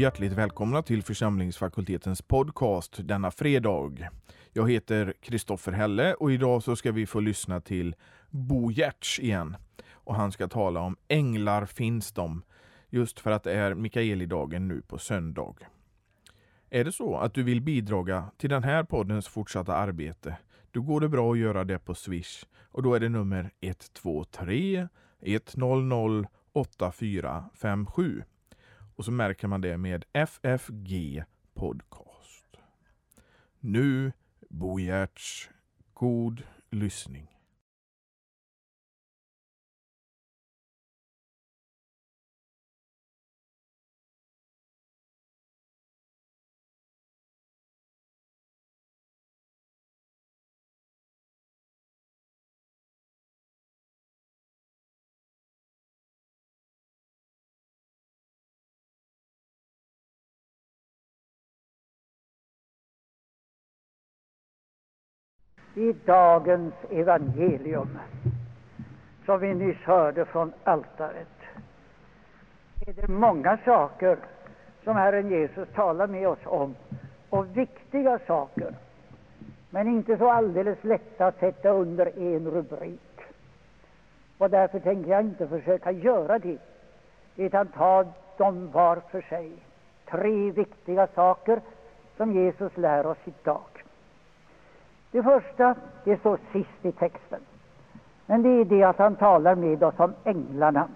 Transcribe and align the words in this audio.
hjärtligt 0.00 0.32
välkomna 0.32 0.82
till 0.82 1.02
församlingsfakultetens 1.02 2.22
podcast 2.22 3.08
denna 3.08 3.30
fredag. 3.30 4.08
Jag 4.52 4.70
heter 4.70 5.14
Kristoffer 5.20 5.72
Helle 5.72 6.14
och 6.14 6.32
idag 6.32 6.62
så 6.62 6.76
ska 6.76 6.92
vi 6.92 7.06
få 7.06 7.20
lyssna 7.20 7.60
till 7.60 7.94
Bo 8.30 8.70
Giertz 8.70 9.18
igen. 9.18 9.56
Och 9.90 10.14
han 10.14 10.32
ska 10.32 10.48
tala 10.48 10.80
om 10.80 10.96
Änglar 11.08 11.66
finns 11.66 12.12
de, 12.12 12.42
just 12.90 13.20
för 13.20 13.30
att 13.30 13.42
det 13.42 13.52
är 13.52 13.74
Mikaelidagen 13.74 14.68
nu 14.68 14.82
på 14.82 14.98
söndag. 14.98 15.54
Är 16.70 16.84
det 16.84 16.92
så 16.92 17.16
att 17.16 17.34
du 17.34 17.42
vill 17.42 17.60
bidraga 17.60 18.30
till 18.38 18.50
den 18.50 18.64
här 18.64 18.84
poddens 18.84 19.28
fortsatta 19.28 19.74
arbete, 19.74 20.36
då 20.70 20.82
går 20.82 21.00
det 21.00 21.08
bra 21.08 21.32
att 21.32 21.38
göra 21.38 21.64
det 21.64 21.78
på 21.78 21.94
Swish 21.94 22.44
och 22.62 22.82
då 22.82 22.94
är 22.94 23.00
det 23.00 23.08
nummer 23.08 23.50
123 23.60 24.88
100 25.20 26.28
8457 26.52 28.22
och 29.00 29.04
så 29.04 29.12
märker 29.12 29.48
man 29.48 29.60
det 29.60 29.76
med 29.76 30.04
FFG 30.12 31.24
Podcast. 31.54 32.56
Nu 33.60 34.12
Bo 34.48 34.78
Giertz, 34.78 35.50
god 35.94 36.42
lyssning. 36.70 37.39
I 65.74 65.92
dagens 66.04 66.74
evangelium, 66.90 67.98
som 69.24 69.40
vi 69.40 69.54
nyss 69.54 69.82
hörde 69.84 70.24
från 70.24 70.52
altaret, 70.64 71.28
är 72.86 72.92
det 72.92 73.08
många 73.08 73.58
saker 73.64 74.18
som 74.84 74.96
Herren 74.96 75.30
Jesus 75.30 75.68
talar 75.74 76.06
med 76.06 76.28
oss 76.28 76.38
om, 76.44 76.74
och 77.30 77.56
viktiga 77.56 78.18
saker, 78.26 78.74
men 79.70 79.88
inte 79.88 80.18
så 80.18 80.30
alldeles 80.30 80.84
lätta 80.84 81.26
att 81.26 81.38
sätta 81.38 81.68
under 81.68 82.18
en 82.18 82.50
rubrik. 82.50 83.20
Och 84.38 84.50
därför 84.50 84.80
tänker 84.80 85.10
jag 85.10 85.20
inte 85.20 85.48
försöka 85.48 85.90
göra 85.90 86.38
det, 86.38 86.58
utan 87.36 87.66
ta 87.66 88.04
dem 88.36 88.70
var 88.70 88.96
för 89.10 89.20
sig. 89.20 89.52
Tre 90.04 90.50
viktiga 90.50 91.06
saker 91.06 91.60
som 92.16 92.32
Jesus 92.32 92.76
lär 92.76 93.06
oss 93.06 93.18
idag. 93.24 93.69
Det 95.10 95.22
första, 95.22 95.74
det 96.04 96.20
står 96.20 96.38
sist 96.52 96.84
i 96.86 96.92
texten. 96.92 97.40
Men 98.26 98.42
det 98.42 98.48
är 98.48 98.64
det 98.64 98.84
att 98.84 98.98
han 98.98 99.16
talar 99.16 99.54
med 99.54 99.82
oss 99.82 99.94
om 99.98 100.14
änglarna. 100.24 100.88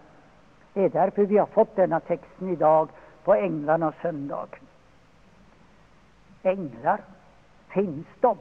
Det 0.73 0.84
är 0.84 0.89
därför 0.89 1.27
vi 1.27 1.39
har 1.39 1.47
fått 1.47 1.77
denna 1.77 2.01
texten 2.01 2.48
idag 2.48 2.89
på 3.25 3.34
änglarnas 3.34 3.95
söndag. 4.03 4.47
Änglar, 6.43 7.01
finns 7.69 8.06
de? 8.21 8.37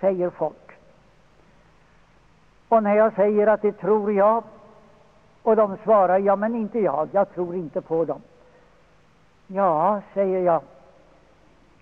säger 0.00 0.30
folk. 0.30 0.72
Och 2.68 2.82
när 2.82 2.96
jag 2.96 3.14
säger 3.14 3.46
att 3.46 3.62
det 3.62 3.72
tror 3.72 4.12
jag, 4.12 4.44
och 5.42 5.56
de 5.56 5.76
svarar 5.76 6.18
ja, 6.18 6.36
men 6.36 6.54
inte 6.54 6.78
jag, 6.80 7.08
jag 7.12 7.34
tror 7.34 7.54
inte 7.54 7.80
på 7.80 8.04
dem. 8.04 8.22
Ja, 9.46 10.00
säger 10.14 10.40
jag, 10.40 10.62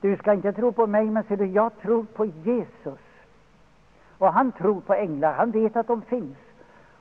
du 0.01 0.17
ska 0.17 0.33
inte 0.33 0.53
tro 0.53 0.73
på 0.73 0.87
mig, 0.87 1.05
men 1.05 1.25
ser 1.25 1.37
du, 1.37 1.47
jag 1.47 1.79
tror 1.79 2.05
på 2.05 2.25
Jesus. 2.25 2.99
Och 4.19 4.33
han 4.33 4.53
tror 4.53 4.81
på 4.81 4.95
änglar, 4.95 5.33
han 5.33 5.51
vet 5.51 5.77
att 5.77 5.87
de 5.87 6.03
finns. 6.03 6.37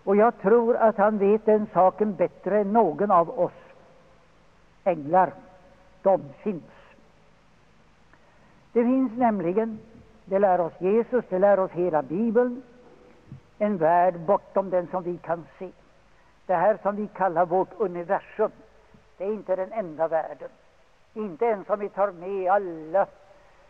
Och 0.04 0.16
jag 0.16 0.38
tror 0.42 0.76
att 0.76 0.98
han 0.98 1.18
vet 1.18 1.46
den 1.46 1.68
saken 1.74 2.16
bättre 2.16 2.60
än 2.60 2.74
någon 2.74 3.12
av 3.12 3.40
oss. 3.40 3.52
Änglar, 4.84 5.34
de 6.02 6.22
finns. 6.44 6.64
Det 8.74 8.84
finns 8.84 9.12
nämligen, 9.18 9.80
det 10.26 10.40
lär 10.40 10.62
oss 10.62 10.74
Jesus, 10.80 11.26
det 11.30 11.40
lär 11.40 11.60
oss 11.60 11.72
hela 11.72 12.02
Bibeln, 12.02 12.64
en 13.58 13.78
värld 13.78 14.20
bortom 14.20 14.70
den 14.70 14.88
som 14.88 15.04
vi 15.04 15.18
kan 15.18 15.46
se. 15.60 15.70
Det 16.46 16.56
här 16.56 16.78
som 16.82 16.96
vi 16.96 17.08
kallar 17.08 17.46
vårt 17.46 17.74
universum, 17.78 18.52
det 19.18 19.24
är 19.24 19.34
inte 19.34 19.56
den 19.56 19.72
enda 19.72 20.08
världen. 20.08 20.50
Inte 21.14 21.46
ens 21.46 21.70
om 21.70 21.80
vi 21.80 21.90
tar 21.90 22.12
med 22.12 22.52
alla 22.52 23.08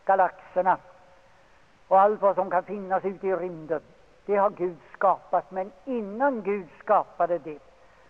galaxerna 0.05 0.77
och 1.93 2.01
allt 2.01 2.21
vad 2.21 2.35
som 2.35 2.49
kan 2.49 2.63
finnas 2.63 3.05
ute 3.05 3.27
i 3.27 3.35
rymden. 3.35 3.81
Det 4.25 4.35
har 4.35 4.49
Gud 4.49 4.77
skapat, 4.93 5.51
men 5.51 5.71
innan 5.85 6.41
Gud 6.41 6.67
skapade 6.79 7.37
det 7.37 7.59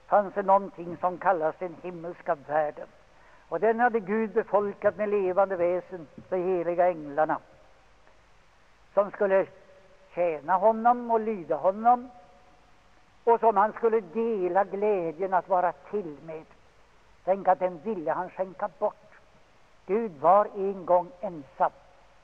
fanns 0.08 0.34
det 0.34 0.42
någonting 0.42 0.98
som 0.98 1.18
kallas 1.18 1.56
den 1.60 1.76
himmelska 1.82 2.36
världen. 2.36 2.88
Och 3.50 3.60
den 3.60 3.80
hade 3.80 4.00
Gud 4.00 4.34
befolkat 4.34 4.98
med 4.98 5.10
levande 5.10 5.56
väsen, 5.56 6.08
de 6.30 6.38
heliga 6.38 6.90
änglarna, 6.90 7.40
som 8.94 9.12
skulle 9.12 9.46
tjäna 10.16 10.58
honom 10.58 11.12
och 11.12 11.20
lyda 11.20 11.56
honom 11.56 12.10
och 13.24 13.40
som 13.40 13.58
han 13.58 13.74
skulle 13.74 14.00
dela 14.00 14.64
glädjen 14.64 15.34
att 15.34 15.50
vara 15.50 15.72
till 15.72 16.18
med. 16.26 16.46
Tänk 17.24 17.48
att 17.48 17.60
den 17.60 17.80
ville 17.84 18.12
han 18.12 18.30
skänka 18.30 18.70
bort. 18.80 19.12
Gud 19.86 20.12
var 20.20 20.46
en 20.56 20.86
gång 20.86 21.12
ensam, 21.22 21.72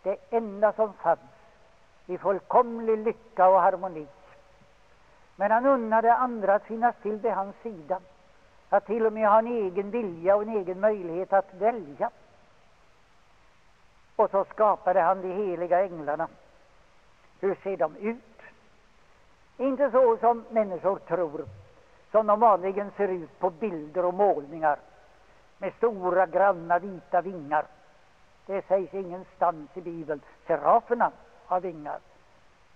det 0.03 0.17
enda 0.29 0.73
som 0.73 0.93
fanns 0.93 1.19
i 2.09 2.17
fullkomlig 2.17 2.97
lycka 2.97 3.47
och 3.49 3.61
harmoni. 3.61 4.07
Men 5.35 5.51
han 5.51 5.65
unnade 5.65 6.13
andra 6.13 6.55
att 6.55 6.63
finnas 6.63 6.95
till 7.01 7.15
vid 7.15 7.31
hans 7.31 7.55
sida, 7.63 7.99
att 8.69 8.85
till 8.85 9.05
och 9.05 9.13
med 9.13 9.29
ha 9.29 9.39
en 9.39 9.47
egen 9.47 9.91
vilja 9.91 10.35
och 10.35 10.41
en 10.41 10.49
egen 10.49 10.79
möjlighet 10.79 11.33
att 11.33 11.53
välja. 11.53 12.09
Och 14.15 14.31
så 14.31 14.45
skapade 14.45 15.01
han 15.01 15.21
de 15.21 15.33
heliga 15.33 15.85
änglarna. 15.85 16.27
Hur 17.39 17.55
ser 17.63 17.77
de 17.77 17.95
ut? 17.95 18.41
Inte 19.57 19.91
så 19.91 20.17
som 20.17 20.45
människor 20.49 20.99
tror, 20.99 21.45
som 22.11 22.27
de 22.27 22.39
vanligen 22.39 22.91
ser 22.97 23.07
ut 23.07 23.39
på 23.39 23.49
bilder 23.49 24.05
och 24.05 24.13
målningar, 24.13 24.79
med 25.57 25.73
stora 25.73 26.25
granna 26.25 26.79
vita 26.79 27.21
vingar. 27.21 27.65
Det 28.45 28.67
sägs 28.67 28.93
ingenstans 28.93 29.77
i 29.77 29.81
Bibeln. 29.81 30.21
Seraferna 30.47 31.11
har 31.49 31.59
vingar, 31.59 31.99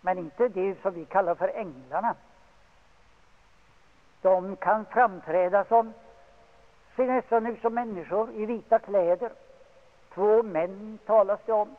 men 0.01 0.17
inte 0.17 0.47
de 0.47 0.75
som 0.81 0.93
vi 0.93 1.05
kallar 1.05 1.35
för 1.35 1.47
änglarna. 1.47 2.15
De 4.21 4.55
kan 4.55 4.85
framträda 4.85 5.65
som, 5.65 5.93
ser 6.95 7.07
nästan 7.07 7.47
ut 7.47 7.61
som 7.61 7.73
människor 7.73 8.31
i 8.33 8.45
vita 8.45 8.79
kläder. 8.79 9.31
Två 10.13 10.43
män 10.43 10.99
talas 11.05 11.39
det 11.45 11.53
om 11.53 11.75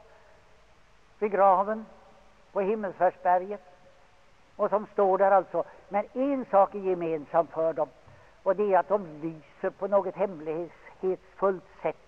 vid 1.19 1.31
graven 1.31 1.87
på 2.53 2.61
Himmelsfärdsberget 2.61 3.63
och 4.57 4.71
som 4.71 4.87
står 4.87 5.19
där 5.19 5.31
alltså. 5.31 5.65
Men 5.89 6.05
en 6.13 6.45
sak 6.51 6.75
är 6.75 6.79
gemensam 6.79 7.47
för 7.47 7.73
dem 7.73 7.89
och 8.43 8.57
det 8.57 8.75
är 8.75 8.79
att 8.79 8.89
de 8.89 9.07
lyser 9.23 9.71
på 9.71 9.89
något 9.89 10.15
hemlighetsfullt 10.15 11.65
sätt 11.83 12.04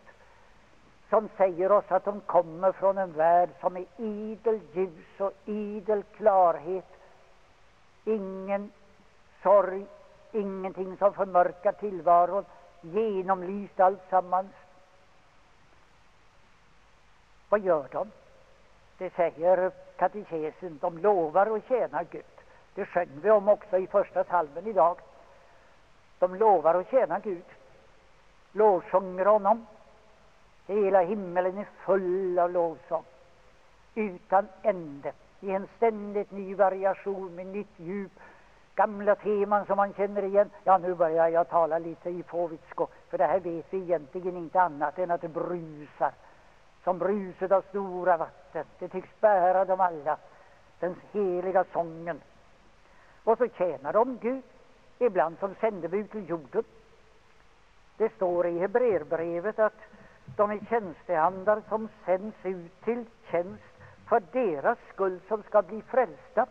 som 1.11 1.29
säger 1.37 1.73
oss 1.73 1.85
att 1.89 2.05
de 2.05 2.21
kommer 2.21 2.73
från 2.73 2.99
en 2.99 3.13
värld 3.13 3.51
som 3.61 3.77
är 3.77 3.85
idel 3.97 4.61
ljus 4.73 5.21
och 5.21 5.33
idel 5.45 6.03
klarhet. 6.03 6.87
Ingen 8.05 8.73
sorg, 9.43 9.87
ingenting 10.33 10.97
som 10.97 11.15
förmörkar 11.15 11.73
tillvaron, 11.73 12.45
genomlyst 12.81 13.81
alltsammans. 13.81 14.53
Vad 17.49 17.61
gör 17.61 17.89
de? 17.91 18.11
Det 18.99 19.15
säger 19.15 19.71
katekesen, 19.97 20.79
de 20.81 20.99
lovar 20.99 21.51
och 21.51 21.63
tjänar 21.69 22.07
Gud. 22.11 22.25
Det 22.75 22.87
sjöng 22.87 23.09
vi 23.23 23.31
om 23.31 23.49
också 23.49 23.79
i 23.79 23.87
första 23.87 24.25
salmen 24.25 24.67
idag. 24.67 24.99
De 26.19 26.35
lovar 26.35 26.75
och 26.75 26.87
tjänar 26.91 27.21
Gud, 27.21 27.45
lovsjunger 28.53 29.25
honom, 29.25 29.67
Hela 30.67 31.01
himmelen 31.01 31.59
är 31.59 31.67
full 31.85 32.39
av 32.39 32.51
lovsång 32.51 33.05
utan 33.97 34.49
ände, 34.63 35.13
i 35.41 35.51
en 35.51 35.69
ständigt 35.77 36.31
ny 36.31 36.55
variation 36.55 37.35
med 37.35 37.47
nytt 37.47 37.73
djup. 37.77 38.13
Gamla 38.75 39.15
teman 39.15 39.67
som 39.67 39.77
man 39.77 39.95
känner 39.95 40.23
igen. 40.23 40.51
Ja, 40.65 40.79
nu 40.79 40.95
börjar 40.95 41.29
jag 41.29 41.49
tala 41.49 41.79
lite 41.79 42.11
i 42.11 42.23
fåvitsko, 42.23 42.87
för 43.09 43.19
det 43.19 43.27
här 43.27 43.41
vet 43.41 43.67
vi 43.71 43.79
egentligen 43.79 44.37
inte 44.37 44.61
annat 44.61 44.99
än 44.99 45.11
att 45.11 45.21
det 45.21 45.29
brusar 45.29 46.13
som 46.85 46.99
bruset 46.99 47.53
av 47.53 47.63
stora 47.63 48.17
vatten. 48.17 48.65
Det 48.79 48.89
tycks 48.89 49.21
bära 49.21 49.65
dem 49.65 49.81
alla, 49.81 50.17
den 50.81 50.97
heliga 51.13 51.65
sången. 51.73 52.21
Och 53.25 53.39
så 53.39 53.49
tjänar 53.49 53.93
de 53.93 54.19
Gud, 54.19 54.43
ibland 54.99 55.39
som 55.39 55.55
sändebud 55.55 56.11
till 56.11 56.29
jorden. 56.29 56.65
Det 57.97 58.15
står 58.15 58.47
i 58.47 58.59
Hebreerbrevet 58.59 59.59
att 59.59 59.81
de 60.37 60.51
är 60.51 60.61
tjänsteandar 60.69 61.63
som 61.69 61.89
sänds 62.05 62.37
ut 62.43 62.85
till 62.85 63.05
tjänst 63.31 63.63
för 64.09 64.23
deras 64.33 64.79
skull 64.93 65.21
som 65.29 65.43
ska 65.43 65.63
bli 65.63 65.83
frälsta. 65.83 66.47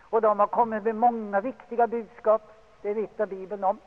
Och 0.00 0.20
de 0.20 0.38
har 0.38 0.46
kommit 0.46 0.82
med 0.82 0.94
många 0.94 1.40
viktiga 1.40 1.86
budskap, 1.86 2.42
det 2.82 2.94
vittnar 2.94 3.26
Bibeln 3.26 3.64
om. 3.64 3.78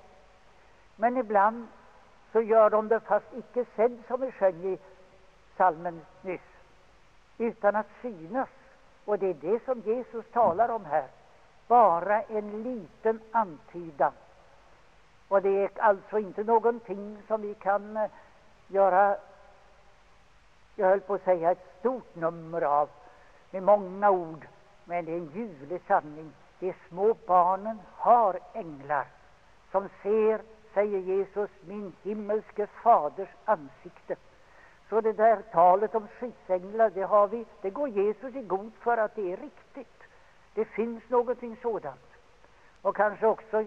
Men 0.96 1.18
ibland 1.18 1.68
så 2.32 2.42
gör 2.42 2.70
de 2.70 2.88
det 2.88 3.00
fast 3.00 3.26
icke 3.34 3.66
sedd, 3.76 4.04
som 4.08 4.22
vi 4.22 4.32
sjöng 4.32 4.66
i 4.66 4.80
salmen 5.58 6.02
nyss, 6.22 6.42
utan 7.38 7.76
att 7.76 7.88
synas. 8.02 8.50
Och 9.06 9.20
det 9.20 9.28
är 9.28 9.34
det 9.34 9.66
som 9.66 9.80
Jesus 9.80 10.26
talar 10.32 10.70
om 10.70 10.86
här. 10.86 11.08
Bara 11.68 12.22
en 12.22 12.64
liten 12.64 13.20
antydan. 13.32 14.12
Och 15.28 15.42
det 15.42 15.50
är 15.50 15.70
alltså 15.76 16.20
inte 16.20 16.44
någonting 16.44 17.18
som 17.28 17.42
vi 17.42 17.54
kan 17.54 17.98
eh, 17.98 18.10
göra, 18.72 19.18
jag 20.76 20.88
höll 20.88 21.00
på 21.00 21.14
att 21.14 21.24
säga, 21.24 21.52
ett 21.52 21.76
stort 21.80 22.16
nummer 22.16 22.62
av 22.62 22.90
med 23.52 23.64
många 23.64 24.12
ord. 24.12 24.48
Men 24.86 25.06
det 25.06 25.12
är 25.12 25.18
en 25.18 25.32
ljuvlig 25.34 25.82
sanning. 25.88 26.34
De 26.60 26.74
små 26.90 27.16
barnen 27.26 27.82
har 27.96 28.40
änglar 28.54 29.06
som 29.72 29.90
ser, 30.04 30.42
säger 30.74 31.00
Jesus, 31.00 31.50
min 31.66 31.94
himmelske 32.04 32.68
faders 32.68 33.30
ansikte. 33.46 34.16
Så 34.90 35.02
det 35.02 35.14
där 35.14 35.42
talet 35.52 35.96
om 35.96 36.08
skyddsänglar, 36.08 36.90
det, 36.90 37.02
har 37.02 37.28
vi, 37.28 37.46
det 37.62 37.70
går 37.70 37.90
Jesus 37.90 38.36
i 38.36 38.42
god 38.42 38.72
för 38.80 38.98
att 38.98 39.16
det 39.16 39.34
är 39.34 39.38
riktigt. 39.38 40.04
Det 40.54 40.66
finns 40.66 41.10
någonting 41.10 41.58
sådant. 41.62 42.12
Och 42.82 42.96
kanske 42.96 43.28
också, 43.28 43.66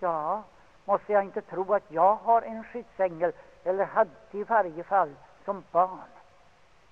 ja, 0.00 0.42
måste 0.84 1.12
jag 1.12 1.24
inte 1.24 1.40
tro 1.40 1.72
att 1.74 1.92
jag 1.92 2.14
har 2.14 2.42
en 2.42 2.64
skyddsängel, 2.64 3.32
eller 3.64 3.84
hade 3.84 4.10
i 4.30 4.42
varje 4.42 4.84
fall 4.84 5.14
som 5.44 5.64
barn. 5.70 5.98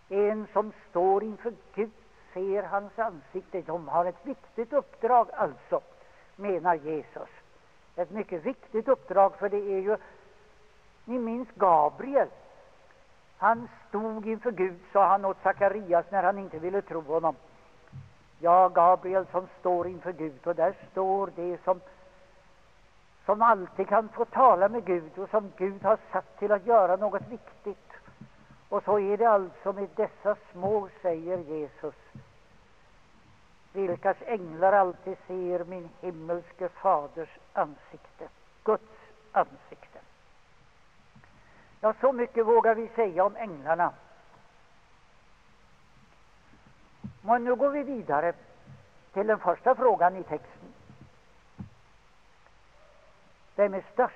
En 0.09 0.47
som 0.53 0.73
står 0.91 1.23
inför 1.23 1.53
Gud, 1.75 1.91
ser 2.35 2.63
hans 2.63 2.99
ansikte. 2.99 3.63
De 3.63 3.89
har 3.89 4.05
ett 4.05 4.27
viktigt 4.27 4.73
uppdrag 4.73 5.29
alltså, 5.33 5.81
menar 6.37 6.75
Jesus. 6.75 7.29
Ett 7.97 8.11
mycket 8.11 8.47
viktigt 8.47 8.89
uppdrag, 8.89 9.37
för 9.37 9.49
det 9.49 9.57
är 9.57 9.81
ju, 9.81 9.97
ni 11.05 11.19
minns 11.19 11.49
Gabriel. 11.55 12.29
Han 13.39 13.69
stod 13.89 14.27
inför 14.27 14.51
Gud, 14.51 14.79
sa 14.93 15.07
han 15.07 15.25
åt 15.25 15.43
Sakarias 15.43 16.07
när 16.11 16.23
han 16.23 16.39
inte 16.39 16.59
ville 16.59 16.83
tro 16.83 17.01
honom. 17.01 17.37
Ja, 18.39 18.69
Gabriel 18.69 19.27
som 19.27 19.47
står 19.61 19.87
inför 19.87 20.13
Gud, 20.13 20.47
och 20.47 20.55
där 20.55 20.75
står 20.91 21.31
det 21.37 21.65
som 21.65 21.81
som 23.25 23.43
alltid 23.43 23.89
kan 23.89 24.09
få 24.09 24.25
tala 24.25 24.69
med 24.69 24.85
Gud 24.85 25.19
och 25.19 25.31
som 25.31 25.53
Gud 25.57 25.83
har 25.83 25.99
satt 26.13 26.39
till 26.39 26.53
att 26.53 26.67
göra 26.67 26.97
något 26.97 27.29
viktigt. 27.29 27.93
Och 28.69 28.83
så 28.85 28.99
är 28.99 29.17
det 29.17 29.27
alltså 29.27 29.73
med 29.73 29.89
dessa 29.97 30.37
små, 30.53 30.89
säger 31.03 31.39
Jesus, 31.39 31.95
vilkas 33.73 34.17
änglar 34.21 34.73
alltid 34.73 35.17
ser 35.27 35.65
min 35.65 35.89
himmelske 36.01 36.69
faders 36.69 37.39
ansikte, 37.53 38.29
Guds 38.65 38.93
ansikte. 39.33 39.99
Ja, 41.81 41.95
så 42.01 42.13
mycket 42.13 42.47
vågar 42.47 42.75
vi 42.75 42.89
säga 42.89 43.25
om 43.25 43.37
änglarna. 43.37 43.93
Men 47.23 47.45
nu 47.45 47.55
går 47.55 47.71
vi 47.71 47.83
vidare 47.83 48.33
till 49.13 49.27
den 49.27 49.39
första 49.39 49.75
frågan 49.75 50.17
i 50.17 50.23
texten. 50.23 50.70
Vem 53.57 53.75
är 53.75 53.85
störst? 53.93 54.15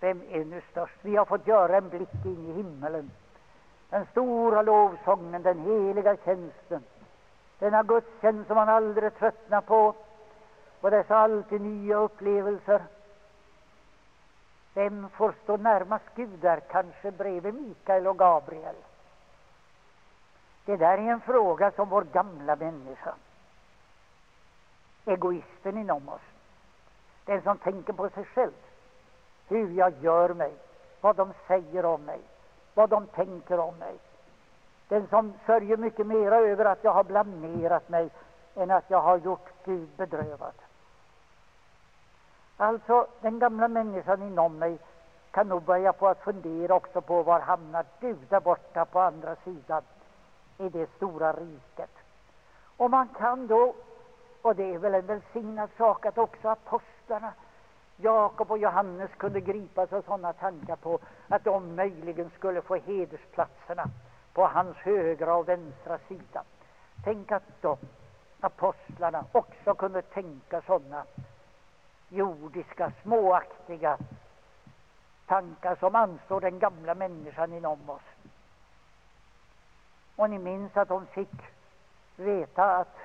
Vem 0.00 0.22
är 0.30 0.44
nu 0.44 0.62
störst? 0.70 0.98
Vi 1.02 1.16
har 1.16 1.24
fått 1.24 1.46
göra 1.46 1.76
en 1.76 1.88
blick 1.88 2.24
in 2.24 2.50
i 2.50 2.52
himmelen. 2.52 3.10
Den 3.90 4.06
stora 4.06 4.62
lovsången, 4.62 5.42
den 5.42 5.58
heliga 5.58 6.16
tjänsten. 6.16 6.82
Denna 7.58 7.82
gudstjänst 7.82 8.46
som 8.46 8.56
man 8.56 8.68
aldrig 8.68 9.18
tröttnar 9.18 9.60
på. 9.60 9.94
Och 10.80 10.90
dessa 10.90 11.16
alltid 11.16 11.60
nya 11.60 11.96
upplevelser. 11.96 12.82
Vem 14.74 15.08
får 15.08 15.34
stå 15.42 15.56
närmast 15.56 16.04
Gud 16.14 16.38
där, 16.38 16.60
kanske 16.60 17.10
bredvid 17.10 17.54
Mikael 17.54 18.06
och 18.06 18.18
Gabriel? 18.18 18.76
Det 20.64 20.76
där 20.76 20.98
är 20.98 21.12
en 21.12 21.20
fråga 21.20 21.70
som 21.70 21.88
vår 21.88 22.02
gamla 22.02 22.56
människa, 22.56 23.14
egoisten 25.04 25.78
inom 25.78 26.08
oss, 26.08 26.27
den 27.28 27.42
som 27.42 27.58
tänker 27.58 27.92
på 27.92 28.08
sig 28.08 28.24
själv, 28.24 28.52
hur 29.48 29.70
jag 29.70 29.92
gör 30.00 30.34
mig, 30.34 30.52
vad 31.00 31.16
de 31.16 31.32
säger 31.46 31.84
om 31.84 32.02
mig, 32.02 32.20
vad 32.74 32.90
de 32.90 33.06
tänker 33.06 33.58
om 33.60 33.74
mig. 33.74 33.94
Den 34.88 35.06
som 35.06 35.32
sörjer 35.46 35.76
mycket 35.76 36.06
mera 36.06 36.36
över 36.36 36.64
att 36.64 36.84
jag 36.84 36.92
har 36.92 37.04
blamerat 37.04 37.88
mig 37.88 38.10
än 38.54 38.70
att 38.70 38.90
jag 38.90 39.00
har 39.00 39.16
gjort 39.16 39.48
Gud 39.64 39.88
bedrövad. 39.96 40.54
Alltså, 42.56 43.06
den 43.20 43.38
gamla 43.38 43.68
människan 43.68 44.22
inom 44.22 44.58
mig 44.58 44.78
kan 45.30 45.48
nog 45.48 45.62
börja 45.62 45.92
på 45.92 46.08
att 46.08 46.24
fundera 46.24 46.74
också 46.74 47.00
på 47.00 47.22
var 47.22 47.40
hamnar 47.40 47.84
du 48.00 48.16
där 48.28 48.40
borta 48.40 48.84
på 48.84 49.00
andra 49.00 49.36
sidan 49.36 49.82
i 50.58 50.68
det 50.68 50.90
stora 50.96 51.32
riket. 51.32 51.90
Och 52.76 52.90
man 52.90 53.08
kan 53.08 53.46
då, 53.46 53.74
och 54.48 54.56
det 54.56 54.74
är 54.74 54.78
väl 54.78 54.94
en 54.94 55.06
välsignad 55.06 55.70
sak 55.78 56.06
att 56.06 56.18
också 56.18 56.48
apostlarna 56.48 57.32
Jakob 57.96 58.50
och 58.50 58.58
Johannes 58.58 59.10
kunde 59.16 59.40
gripas 59.40 59.92
av 59.92 60.02
sådana 60.02 60.32
tankar 60.32 60.76
på 60.76 60.98
att 61.28 61.44
de 61.44 61.76
möjligen 61.76 62.30
skulle 62.30 62.62
få 62.62 62.74
hedersplatserna 62.76 63.84
på 64.32 64.46
hans 64.46 64.76
högra 64.76 65.34
och 65.34 65.48
vänstra 65.48 65.98
sida. 66.08 66.42
Tänk 67.04 67.32
att 67.32 67.42
de, 67.60 67.76
apostlarna, 68.40 69.24
också 69.32 69.74
kunde 69.74 70.02
tänka 70.02 70.60
sådana 70.60 71.04
jordiska, 72.08 72.92
småaktiga 73.02 73.98
tankar 75.26 75.76
som 75.76 75.94
anstår 75.94 76.40
den 76.40 76.58
gamla 76.58 76.94
människan 76.94 77.52
inom 77.52 77.90
oss. 77.90 78.02
Och 80.16 80.30
ni 80.30 80.38
minns 80.38 80.76
att 80.76 80.88
de 80.88 81.06
fick 81.06 81.34
veta 82.16 82.76
att 82.76 82.96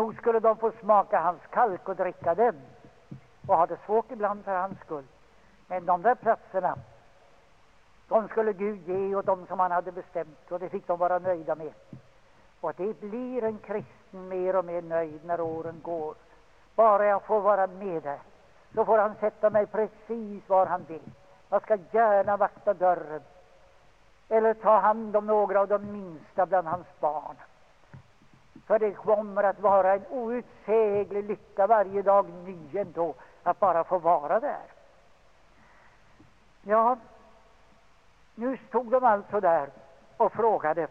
nog 0.00 0.16
skulle 0.16 0.40
de 0.40 0.56
få 0.56 0.72
smaka 0.80 1.20
hans 1.20 1.40
kalk 1.50 1.88
och 1.88 1.96
dricka 1.96 2.34
den 2.34 2.60
och 3.46 3.56
ha 3.56 3.66
det 3.66 3.78
svårt 3.86 4.10
ibland 4.10 4.44
för 4.44 4.56
hans 4.56 4.78
skull. 4.80 5.04
Men 5.66 5.86
de 5.86 6.02
där 6.02 6.14
platserna, 6.14 6.76
de 8.08 8.28
skulle 8.28 8.52
Gud 8.52 8.88
ge 8.88 9.14
åt 9.14 9.26
dem 9.26 9.46
som 9.46 9.58
han 9.58 9.70
hade 9.70 9.92
bestämt 9.92 10.52
och 10.52 10.58
det 10.60 10.68
fick 10.68 10.86
de 10.86 10.98
vara 10.98 11.18
nöjda 11.18 11.54
med. 11.54 11.72
Och 12.60 12.72
det 12.76 13.00
blir 13.00 13.44
en 13.44 13.58
kristen 13.58 14.28
mer 14.28 14.56
och 14.56 14.64
mer 14.64 14.82
nöjd 14.82 15.24
när 15.24 15.40
åren 15.40 15.80
går. 15.82 16.14
Bara 16.74 17.06
jag 17.06 17.22
får 17.22 17.40
vara 17.40 17.66
med 17.66 18.02
där, 18.02 18.18
så 18.74 18.84
får 18.84 18.98
han 18.98 19.14
sätta 19.20 19.50
mig 19.50 19.66
precis 19.66 20.48
var 20.48 20.66
han 20.66 20.84
vill. 20.88 21.10
Jag 21.50 21.62
ska 21.62 21.78
gärna 21.90 22.36
vakta 22.36 22.74
dörren 22.74 23.22
eller 24.28 24.54
ta 24.54 24.78
hand 24.78 25.16
om 25.16 25.26
några 25.26 25.60
av 25.60 25.68
de 25.68 25.92
minsta 25.92 26.46
bland 26.46 26.68
hans 26.68 27.00
barn. 27.00 27.36
För 28.66 28.78
det 28.78 28.92
kommer 28.92 29.42
att 29.42 29.60
vara 29.60 29.94
en 29.94 30.06
outsäglig 30.10 31.24
lycka 31.24 31.66
varje 31.66 32.02
dag 32.02 32.28
ny 32.28 32.78
ändå 32.78 33.14
att 33.42 33.60
bara 33.60 33.84
få 33.84 33.98
vara 33.98 34.40
där. 34.40 34.62
Ja, 36.62 36.96
nu 38.34 38.58
stod 38.68 38.90
de 38.90 39.04
alltså 39.04 39.40
där 39.40 39.68
och 40.16 40.32
frågade 40.32 40.88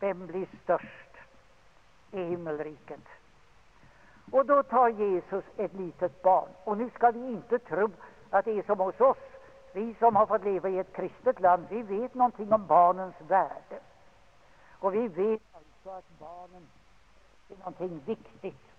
vem 0.00 0.26
blir 0.26 0.46
störst 0.62 1.16
i 2.10 2.24
himmelriket? 2.24 3.00
Och 4.32 4.46
då 4.46 4.62
tar 4.62 4.88
Jesus 4.88 5.44
ett 5.56 5.74
litet 5.74 6.22
barn. 6.22 6.48
Och 6.64 6.78
nu 6.78 6.90
ska 6.90 7.10
vi 7.10 7.18
inte 7.18 7.58
tro 7.58 7.90
att 8.30 8.44
det 8.44 8.58
är 8.58 8.62
som 8.62 8.80
hos 8.80 9.00
oss. 9.00 9.18
Vi 9.72 9.94
som 9.94 10.16
har 10.16 10.26
fått 10.26 10.44
leva 10.44 10.68
i 10.68 10.78
ett 10.78 10.92
kristet 10.92 11.40
land, 11.40 11.66
vi 11.68 11.82
vet 11.82 12.14
någonting 12.14 12.52
om 12.52 12.66
barnens 12.66 13.14
värde. 13.28 13.80
Och 14.78 14.94
vi 14.94 15.08
vet 15.08 15.42
så 15.84 15.90
att 15.90 16.18
barnen 16.18 16.68
är 17.48 17.56
någonting 17.56 18.00
viktigt 18.06 18.72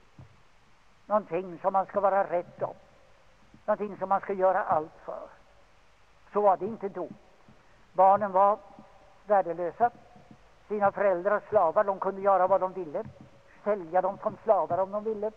någonting 1.06 1.60
som 1.62 1.74
man 1.74 1.86
ska 1.86 2.00
vara 2.00 2.30
rädd 2.30 2.64
om, 2.64 2.76
någonting 3.66 3.98
som 3.98 4.10
man 4.10 4.22
ska 4.22 4.34
göra 4.34 4.64
allt 4.64 4.94
för. 5.06 5.28
Så 6.34 6.42
var 6.42 6.58
det 6.58 6.66
inte 6.66 6.90
då. 6.90 7.08
Barnen 7.94 8.32
var 8.32 8.60
värdelösa, 9.26 9.92
sina 10.68 10.92
föräldrar 10.92 11.42
slavar, 11.50 11.84
de 11.84 12.00
kunde 12.00 12.22
göra 12.22 12.48
vad 12.48 12.62
de 12.62 12.74
ville, 12.74 13.04
sälja 13.64 14.02
dem 14.02 14.18
som 14.22 14.38
slavar 14.44 14.78
om 14.78 14.92
de 14.92 15.04
ville, 15.04 15.32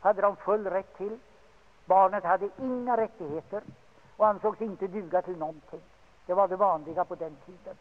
hade 0.00 0.22
de 0.22 0.36
full 0.36 0.66
rätt 0.66 0.96
till. 0.96 1.18
Barnet 1.84 2.24
hade 2.24 2.48
inga 2.58 2.96
rättigheter 2.96 3.62
och 4.16 4.26
ansågs 4.26 4.60
inte 4.60 4.86
duga 4.86 5.22
till 5.22 5.38
någonting. 5.38 5.80
Det 6.26 6.34
var 6.34 6.48
det 6.48 6.56
vanliga 6.56 7.04
på 7.04 7.14
den 7.14 7.36
tiden. 7.46 7.76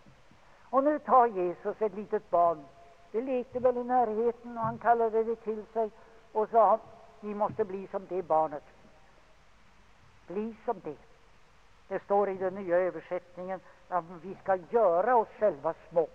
Och 0.70 0.84
nu 0.84 1.00
tar 1.00 1.28
Jesus 1.28 1.82
ett 1.82 1.94
litet 1.94 2.30
barn. 2.30 2.66
Det 3.12 3.22
lekte 3.22 3.60
väl 3.60 3.78
i 3.78 3.84
närheten 3.84 4.58
och 4.58 4.64
han 4.64 4.78
kallade 4.78 5.24
det 5.24 5.36
till 5.36 5.66
sig 5.74 5.90
och 6.32 6.50
sa 6.50 6.80
ni 7.20 7.34
måste 7.34 7.66
bli 7.66 7.88
som 7.88 8.06
det 8.10 8.24
barnet. 8.24 8.64
Bli 10.28 10.56
som 10.66 10.82
det. 10.84 10.98
Det 11.88 12.04
står 12.04 12.30
i 12.30 12.38
den 12.38 12.56
nya 12.56 12.78
översättningen 12.78 13.60
att 13.90 14.06
vi 14.24 14.36
ska 14.36 14.58
göra 14.70 15.16
oss 15.16 15.28
själva 15.40 15.74
små. 15.90 16.08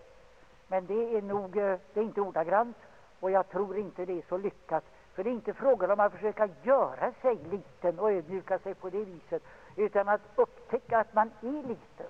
Men 0.68 0.86
det 0.86 1.16
är 1.16 1.22
nog 1.22 1.56
eh, 1.56 1.78
det 1.94 2.00
är 2.00 2.04
inte 2.04 2.20
ordagrant 2.20 2.76
och 3.20 3.30
jag 3.30 3.48
tror 3.48 3.78
inte 3.78 4.04
det 4.04 4.18
är 4.18 4.24
så 4.28 4.36
lyckat. 4.36 4.84
För 5.14 5.24
det 5.24 5.30
är 5.30 5.32
inte 5.32 5.54
frågan 5.54 5.90
om 5.90 6.00
att 6.00 6.12
försöka 6.12 6.48
göra 6.62 7.12
sig 7.22 7.38
liten 7.50 7.98
och 7.98 8.12
ödmjuka 8.12 8.58
sig 8.58 8.74
på 8.74 8.90
det 8.90 9.04
viset, 9.04 9.42
utan 9.76 10.08
att 10.08 10.20
upptäcka 10.34 10.98
att 10.98 11.14
man 11.14 11.30
är 11.40 11.68
liten. 11.68 12.06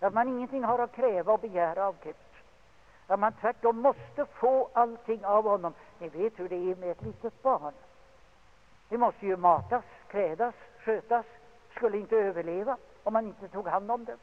Att 0.00 0.14
man 0.14 0.28
ingenting 0.28 0.64
har 0.64 0.78
att 0.78 0.92
kräva 0.92 1.32
och 1.32 1.40
begära 1.40 1.86
av 1.86 1.96
Gud. 2.02 2.14
Att 3.06 3.20
man 3.20 3.32
tvärtom 3.32 3.80
måste 3.80 4.26
få 4.26 4.68
allting 4.72 5.24
av 5.24 5.44
honom. 5.44 5.74
Ni 5.98 6.08
vet 6.08 6.38
hur 6.38 6.48
det 6.48 6.70
är 6.70 6.76
med 6.76 6.90
ett 6.90 7.02
litet 7.02 7.42
barn. 7.42 7.72
Det 8.88 8.98
måste 8.98 9.26
ju 9.26 9.36
matas, 9.36 9.84
klädas, 10.08 10.54
skötas. 10.78 11.26
Skulle 11.74 11.98
inte 11.98 12.16
överleva 12.16 12.76
om 13.02 13.12
man 13.12 13.26
inte 13.26 13.48
tog 13.48 13.68
hand 13.68 13.90
om 13.90 14.04
det. 14.04 14.16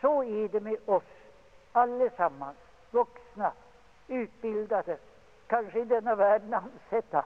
Så 0.00 0.24
är 0.24 0.48
det 0.48 0.60
med 0.60 0.76
oss 0.86 1.04
allesammans, 1.72 2.56
vuxna, 2.90 3.52
utbildade, 4.08 4.98
kanske 5.46 5.80
i 5.80 5.84
denna 5.84 6.14
världen 6.14 6.54
ansedda. 6.54 7.24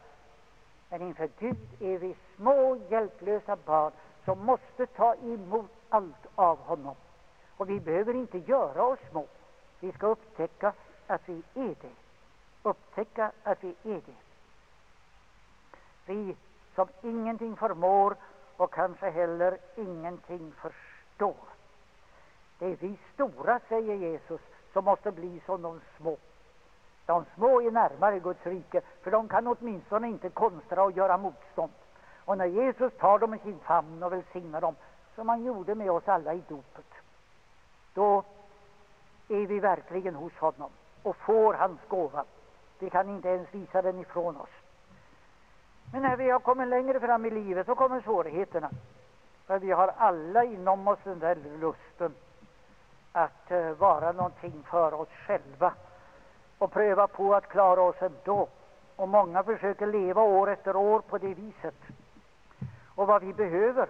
Men 0.88 1.02
inför 1.02 1.29
Gud 1.38 1.83
är 1.83 1.99
vi 1.99 2.17
små 2.37 2.81
hjälplösa 2.88 3.57
barn 3.57 3.93
som 4.25 4.45
måste 4.45 4.87
ta 4.87 5.14
emot 5.14 5.71
allt 5.88 6.26
av 6.35 6.59
honom. 6.59 6.95
Och 7.57 7.71
vi 7.71 7.81
behöver 7.81 8.14
inte 8.14 8.38
göra 8.38 8.85
oss 8.85 8.99
små. 9.11 9.26
Vi 9.83 9.93
ska 9.93 10.07
upptäcka 10.07 10.73
att 11.07 11.29
vi 11.29 11.43
är 11.55 11.75
det. 11.81 11.95
Upptäcka 12.62 13.33
att 13.43 13.65
vi 13.65 13.75
är 13.83 14.01
det. 14.07 14.23
Vi 16.07 16.37
som 16.75 16.89
ingenting 17.03 17.57
förmår 17.57 18.17
och 18.57 18.73
kanske 18.73 19.11
heller 19.11 19.59
ingenting 19.77 20.53
förstår. 20.53 21.37
Det 22.59 22.67
är 22.67 22.77
vi 22.81 22.99
stora, 23.15 23.61
säger 23.69 23.95
Jesus, 23.95 24.41
som 24.73 24.85
måste 24.85 25.12
bli 25.12 25.43
som 25.47 25.62
de 25.62 25.81
små. 25.97 26.17
De 27.07 27.25
små 27.35 27.62
är 27.62 27.71
närmare 27.71 28.19
Guds 28.19 28.47
rike, 28.47 28.81
för 29.03 29.11
de 29.11 29.29
kan 29.29 29.47
åtminstone 29.47 30.09
inte 30.09 30.29
konstra 30.29 30.83
och 30.83 30.93
göra 30.93 31.17
motstånd. 31.17 31.73
Och 32.25 32.39
när 32.39 32.47
Jesus 32.47 32.93
tar 32.99 33.19
dem 33.19 33.35
i 33.35 33.39
sin 33.39 33.59
famn 33.59 34.03
och 34.03 34.12
välsignar 34.12 34.61
dem, 34.61 34.77
som 35.15 35.29
han 35.29 35.45
gjorde 35.45 35.75
med 35.75 35.91
oss 35.91 36.09
alla 36.09 36.35
i 36.35 36.43
dopet, 36.49 36.87
då 37.95 38.25
är 39.29 39.47
vi 39.47 39.61
verkligen 39.61 40.14
hos 40.14 40.33
honom 40.37 40.71
och 41.02 41.17
får 41.17 41.55
hans 41.55 41.81
gåva. 41.88 42.25
Vi 42.79 42.91
kan 42.91 43.09
inte 43.09 43.29
ens 43.29 43.55
visa 43.55 43.83
den 43.83 43.99
ifrån 43.99 44.37
oss. 44.37 44.50
Men 45.93 46.02
när 46.02 46.17
vi 46.17 46.31
har 46.31 46.41
kommit 46.41 46.69
längre 46.69 47.00
fram 47.00 47.26
i 47.26 47.31
livet 47.31 47.67
så 47.67 47.75
kommer 47.75 48.00
svårigheterna. 48.00 48.71
För 49.47 49.59
vi 49.59 49.71
har 49.71 49.88
alla 49.97 50.45
inom 50.45 50.88
oss 50.88 50.99
den 51.05 51.19
där 51.19 51.37
lusten 51.61 52.14
att 53.12 53.50
eh, 53.50 53.71
vara 53.71 54.12
någonting 54.12 54.62
för 54.71 54.95
oss 54.95 55.09
själva 55.09 55.75
och 56.59 56.73
pröva 56.73 57.07
på 57.07 57.35
att 57.35 57.49
klara 57.49 57.81
oss 57.81 58.02
ändå. 58.02 58.49
Och 58.97 59.09
många 59.09 59.43
försöker 59.43 59.87
leva 59.87 60.23
år 60.23 60.50
efter 60.50 60.76
år 60.76 61.00
på 61.00 61.19
det 61.19 61.35
viset. 61.35 61.75
Och 62.95 63.07
vad 63.07 63.23
vi 63.23 63.33
behöver, 63.33 63.88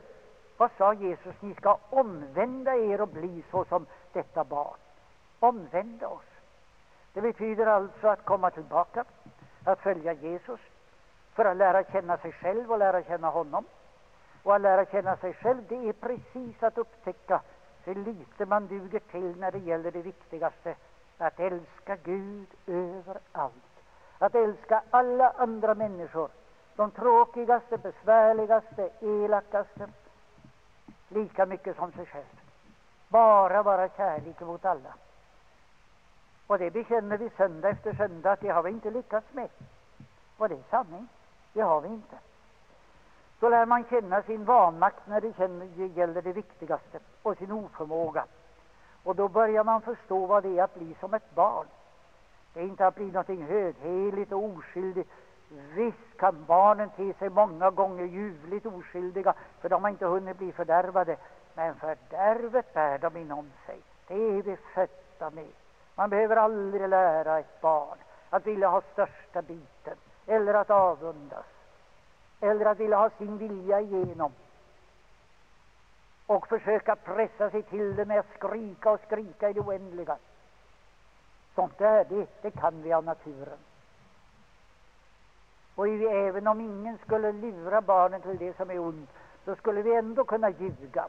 vad 0.57 0.71
sa 0.79 0.95
Jesus? 0.95 1.35
Ni 1.41 1.55
ska 1.55 1.79
omvända 1.91 2.77
er 2.77 3.01
och 3.01 3.09
bli 3.09 3.45
så 3.51 3.65
som 3.65 3.87
detta 4.13 4.45
barn. 4.45 4.79
Omvända 5.43 6.09
oss. 6.09 6.25
Det 7.13 7.21
betyder 7.21 7.67
alltså 7.67 8.09
att 8.09 8.25
komma 8.25 8.51
tillbaka, 8.51 9.05
att 9.65 9.81
följa 9.81 10.13
Jesus, 10.13 10.61
för 11.35 11.45
att 11.45 11.57
lära 11.57 11.85
känna 11.85 12.17
sig 12.17 12.33
själv 12.33 12.73
och 12.73 12.79
lära 12.79 13.03
känna 13.03 13.31
honom. 13.31 13.65
Och 14.43 14.55
att 14.55 14.61
lära 14.61 14.85
känna 14.85 15.17
sig 15.17 15.35
själv, 15.35 15.65
det 15.69 15.89
är 15.89 15.93
precis 15.93 16.63
att 16.63 16.79
upptäcka 16.79 17.41
hur 17.85 17.95
lite 17.95 18.47
man 18.47 18.67
duger 18.67 18.99
till 18.99 19.37
när 19.37 19.51
det 19.51 19.59
gäller 19.59 19.91
det 19.91 20.03
viktigaste, 20.03 20.75
att 21.19 21.41
älska 21.41 21.97
Gud 21.97 22.49
överallt. 22.67 23.83
Att 24.19 24.35
älska 24.35 24.83
alla 24.91 25.31
andra 25.31 25.75
människor, 25.75 26.29
de 26.77 26.91
tråkigaste, 26.91 27.79
besvärligaste, 27.79 28.91
elakaste, 29.01 29.89
lika 31.09 31.47
mycket 31.47 31.77
som 31.77 31.93
sig 31.93 32.07
själv. 32.07 32.41
Bara 33.09 33.63
vara 33.63 33.89
kärlek 33.89 34.41
mot 34.41 34.65
alla. 34.65 34.95
Och 36.53 36.59
det 36.59 36.71
bekänner 36.71 37.19
vi 37.19 37.31
söndag 37.31 37.69
efter 37.69 37.95
söndag 37.95 38.33
att 38.33 38.41
det 38.41 38.49
har 38.49 38.63
vi 38.63 38.71
inte 38.71 38.91
lyckats 38.91 39.27
med. 39.33 39.49
Och 40.37 40.49
det 40.49 40.55
är 40.55 40.63
sanning. 40.71 41.09
Det 41.53 41.61
har 41.61 41.81
vi 41.81 41.89
inte. 41.89 42.17
Då 43.41 43.49
lär 43.49 43.67
man 43.67 43.85
känna 43.85 44.23
sin 44.23 44.45
vanmakt 44.45 45.07
när 45.07 45.21
det, 45.21 45.87
gäller 45.87 46.23
det 46.23 46.33
viktigaste 46.33 46.99
och 47.23 47.37
sin 47.37 47.53
oförmåga. 47.53 48.25
Och 49.03 49.17
då 49.17 49.29
börjar 49.29 49.65
man 49.65 49.81
förstå 49.81 50.27
vad 50.27 50.43
det 50.43 50.59
är 50.59 50.63
att 50.63 50.75
bli 50.75 50.97
som 51.01 51.15
ett 51.15 51.35
barn. 51.35 51.67
Det 52.55 52.61
är 52.61 52.65
inte 52.65 52.87
att 52.87 52.95
bli 52.95 53.07
någonting 53.07 53.45
högheligt 53.45 54.33
och 54.33 54.45
oskyldigt. 54.45 55.11
Visst 55.75 56.17
kan 56.19 56.45
barnen 56.45 56.91
te 56.91 57.15
sig 57.15 57.29
många 57.29 57.71
gånger 57.71 58.05
ljuvligt 58.05 58.67
oskyldiga, 58.67 59.35
för 59.61 59.69
de 59.69 59.83
har 59.83 59.91
inte 59.91 60.07
hunnit 60.07 60.39
bli 60.39 60.53
fördärvade. 60.53 61.17
Men 61.55 61.75
fördärvet 61.75 62.75
bär 62.75 62.99
de 62.99 63.17
inom 63.17 63.51
sig. 63.67 63.79
Det 64.07 64.15
är 64.15 64.43
vi 64.43 64.57
födda 64.57 65.31
med. 65.31 65.62
Man 65.95 66.11
behöver 66.11 66.37
aldrig 66.37 66.89
lära 66.89 67.39
ett 67.39 67.61
barn 67.61 67.99
att 68.31 68.47
vilja 68.47 68.69
ha 68.69 68.83
största 68.93 69.43
biten, 69.43 69.97
eller 70.27 70.55
att 70.55 70.71
avundas, 70.71 71.47
eller 72.41 72.67
att 72.67 72.79
vilja 72.79 72.97
ha 72.97 73.11
sin 73.11 73.39
vilja 73.39 73.81
igenom 73.81 74.33
och 76.27 76.49
försöka 76.49 76.97
pressa 76.97 77.51
sig 77.51 77.63
till 77.63 77.97
det 77.97 78.05
med 78.05 78.19
att 78.19 78.35
skrika 78.37 78.91
och 78.91 79.01
skrika 79.07 79.51
i 79.51 79.53
det 79.53 79.61
oändliga. 79.61 80.17
Sånt 81.55 81.79
där, 81.79 82.05
det, 82.09 82.27
det 82.43 82.51
kan 82.51 82.83
vi 82.83 82.93
av 82.93 83.05
naturen. 83.05 83.59
Och 85.75 85.89
även 85.89 86.47
om 86.47 86.61
ingen 86.61 86.99
skulle 86.99 87.33
lura 87.33 87.81
barnen 87.81 88.21
till 88.21 88.39
det 88.39 88.57
som 88.57 88.71
är 88.71 88.79
ont, 88.79 89.11
så 89.45 89.57
skulle 89.57 89.83
vi 89.83 89.95
ändå 89.95 90.25
kunna 90.25 90.51
ljuga, 90.51 91.09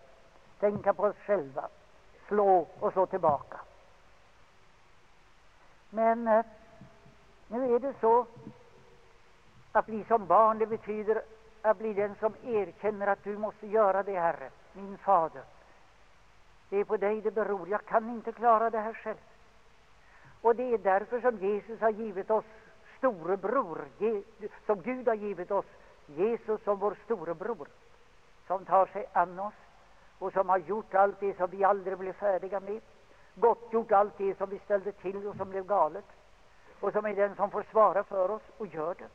tänka 0.60 0.94
på 0.94 1.04
oss 1.04 1.16
själva, 1.16 1.68
slå 2.28 2.68
och 2.80 2.94
slå 2.94 3.06
tillbaka. 3.06 3.60
Men 5.94 6.28
eh, 6.28 6.46
nu 7.48 7.76
är 7.76 7.80
det 7.80 7.94
så 8.02 8.26
att 9.72 9.86
bli 9.86 10.04
som 10.04 10.26
barn, 10.26 10.58
det 10.58 10.66
betyder 10.66 11.22
att 11.62 11.78
bli 11.78 11.94
den 11.94 12.16
som 12.16 12.34
erkänner 12.44 13.08
att 13.08 13.24
du 13.24 13.38
måste 13.38 13.68
göra 13.68 14.04
det, 14.04 14.20
Herre, 14.20 14.50
min 14.74 14.98
fader. 14.98 15.44
Det 16.70 16.78
är 16.78 16.84
på 16.84 16.98
dig 16.98 17.22
det 17.22 17.32
beror. 17.32 17.70
Jag 17.70 17.86
kan 17.86 18.10
inte 18.10 18.32
klara 18.32 18.70
det 18.70 18.80
här 18.80 18.94
själv. 18.94 19.18
Och 20.42 20.56
det 20.56 20.74
är 20.74 20.78
därför 20.78 21.22
som 21.22 21.38
Jesus 21.38 21.82
har 21.82 21.90
givit 21.90 22.32
oss 22.32 22.46
storebror, 22.98 23.86
som 24.66 24.82
Gud 24.82 25.08
har 25.08 25.16
givit 25.16 25.52
oss 25.52 25.66
Jesus 26.08 26.64
som 26.64 26.80
vår 26.80 26.98
storebror, 27.06 27.68
som 28.48 28.66
tar 28.66 28.86
sig 28.86 29.06
an 29.14 29.40
oss 29.40 29.54
och 30.20 30.34
som 30.34 30.50
har 30.50 30.58
gjort 30.58 30.94
allt 30.94 31.20
det 31.20 31.38
som 31.38 31.50
vi 31.50 31.64
aldrig 31.64 31.98
blev 31.98 32.14
färdiga 32.14 32.60
med 32.60 32.82
gottgjort 33.36 33.92
allt 33.92 34.18
det 34.18 34.38
som 34.38 34.50
vi 34.50 34.60
ställde 34.60 34.92
till 34.92 35.28
och 35.28 35.36
som 35.36 35.50
blev 35.50 35.66
galet 35.66 36.06
och 36.80 36.94
som 36.94 37.06
är 37.06 37.16
den 37.16 37.36
som 37.36 37.52
får 37.52 37.66
svara 37.72 38.04
för 38.04 38.32
oss 38.32 38.42
och 38.58 38.68
gör 38.68 38.96
det. 38.96 39.10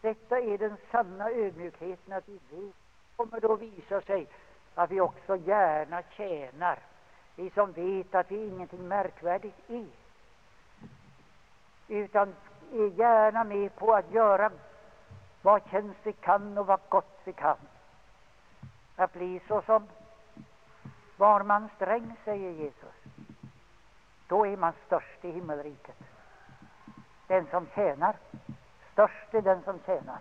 Detta 0.00 0.40
är 0.40 0.58
den 0.58 0.76
sanna 0.90 1.30
ödmjukheten 1.30 2.12
att 2.12 2.28
vi 2.28 2.40
vet 2.50 2.74
kommer 3.16 3.40
då 3.40 3.56
visa 3.56 4.00
sig 4.00 4.26
att 4.74 4.90
vi 4.90 5.00
också 5.00 5.36
gärna 5.36 6.02
tjänar, 6.02 6.78
vi 7.36 7.50
som 7.50 7.72
vet 7.72 8.14
att 8.14 8.30
vi 8.30 8.46
ingenting 8.46 8.88
märkvärdigt 8.88 9.70
är, 9.70 9.86
utan 11.88 12.34
är 12.72 12.98
gärna 12.98 13.44
med 13.44 13.76
på 13.76 13.94
att 13.94 14.10
göra 14.12 14.50
vad 15.42 15.62
tjänst 15.70 16.00
vi 16.02 16.12
kan 16.12 16.58
och 16.58 16.66
vad 16.66 16.80
gott 16.88 17.20
vi 17.24 17.32
kan. 17.32 17.56
Att 18.96 19.12
bli 19.12 19.40
så 19.48 19.62
som 19.62 19.88
var 21.16 21.42
man 21.42 21.68
sträng, 21.76 22.16
säger 22.24 22.50
Jesus, 22.50 22.94
då 24.28 24.46
är 24.46 24.56
man 24.56 24.72
störst 24.86 25.24
i 25.24 25.30
himmelriket. 25.30 25.96
Den 27.26 27.46
som 27.46 27.66
tjänar, 27.74 28.16
störst 28.92 29.34
är 29.34 29.42
den 29.42 29.62
som 29.62 29.78
tjänar. 29.86 30.18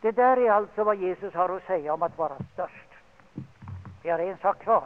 Det 0.00 0.12
där 0.12 0.36
är 0.36 0.50
alltså 0.50 0.84
vad 0.84 0.96
Jesus 0.96 1.34
har 1.34 1.48
att 1.48 1.66
säga 1.66 1.94
om 1.94 2.02
att 2.02 2.18
vara 2.18 2.36
störst. 2.52 2.88
Vi 4.02 4.10
har 4.10 4.18
en 4.18 4.38
sak 4.38 4.58
kvar, 4.58 4.84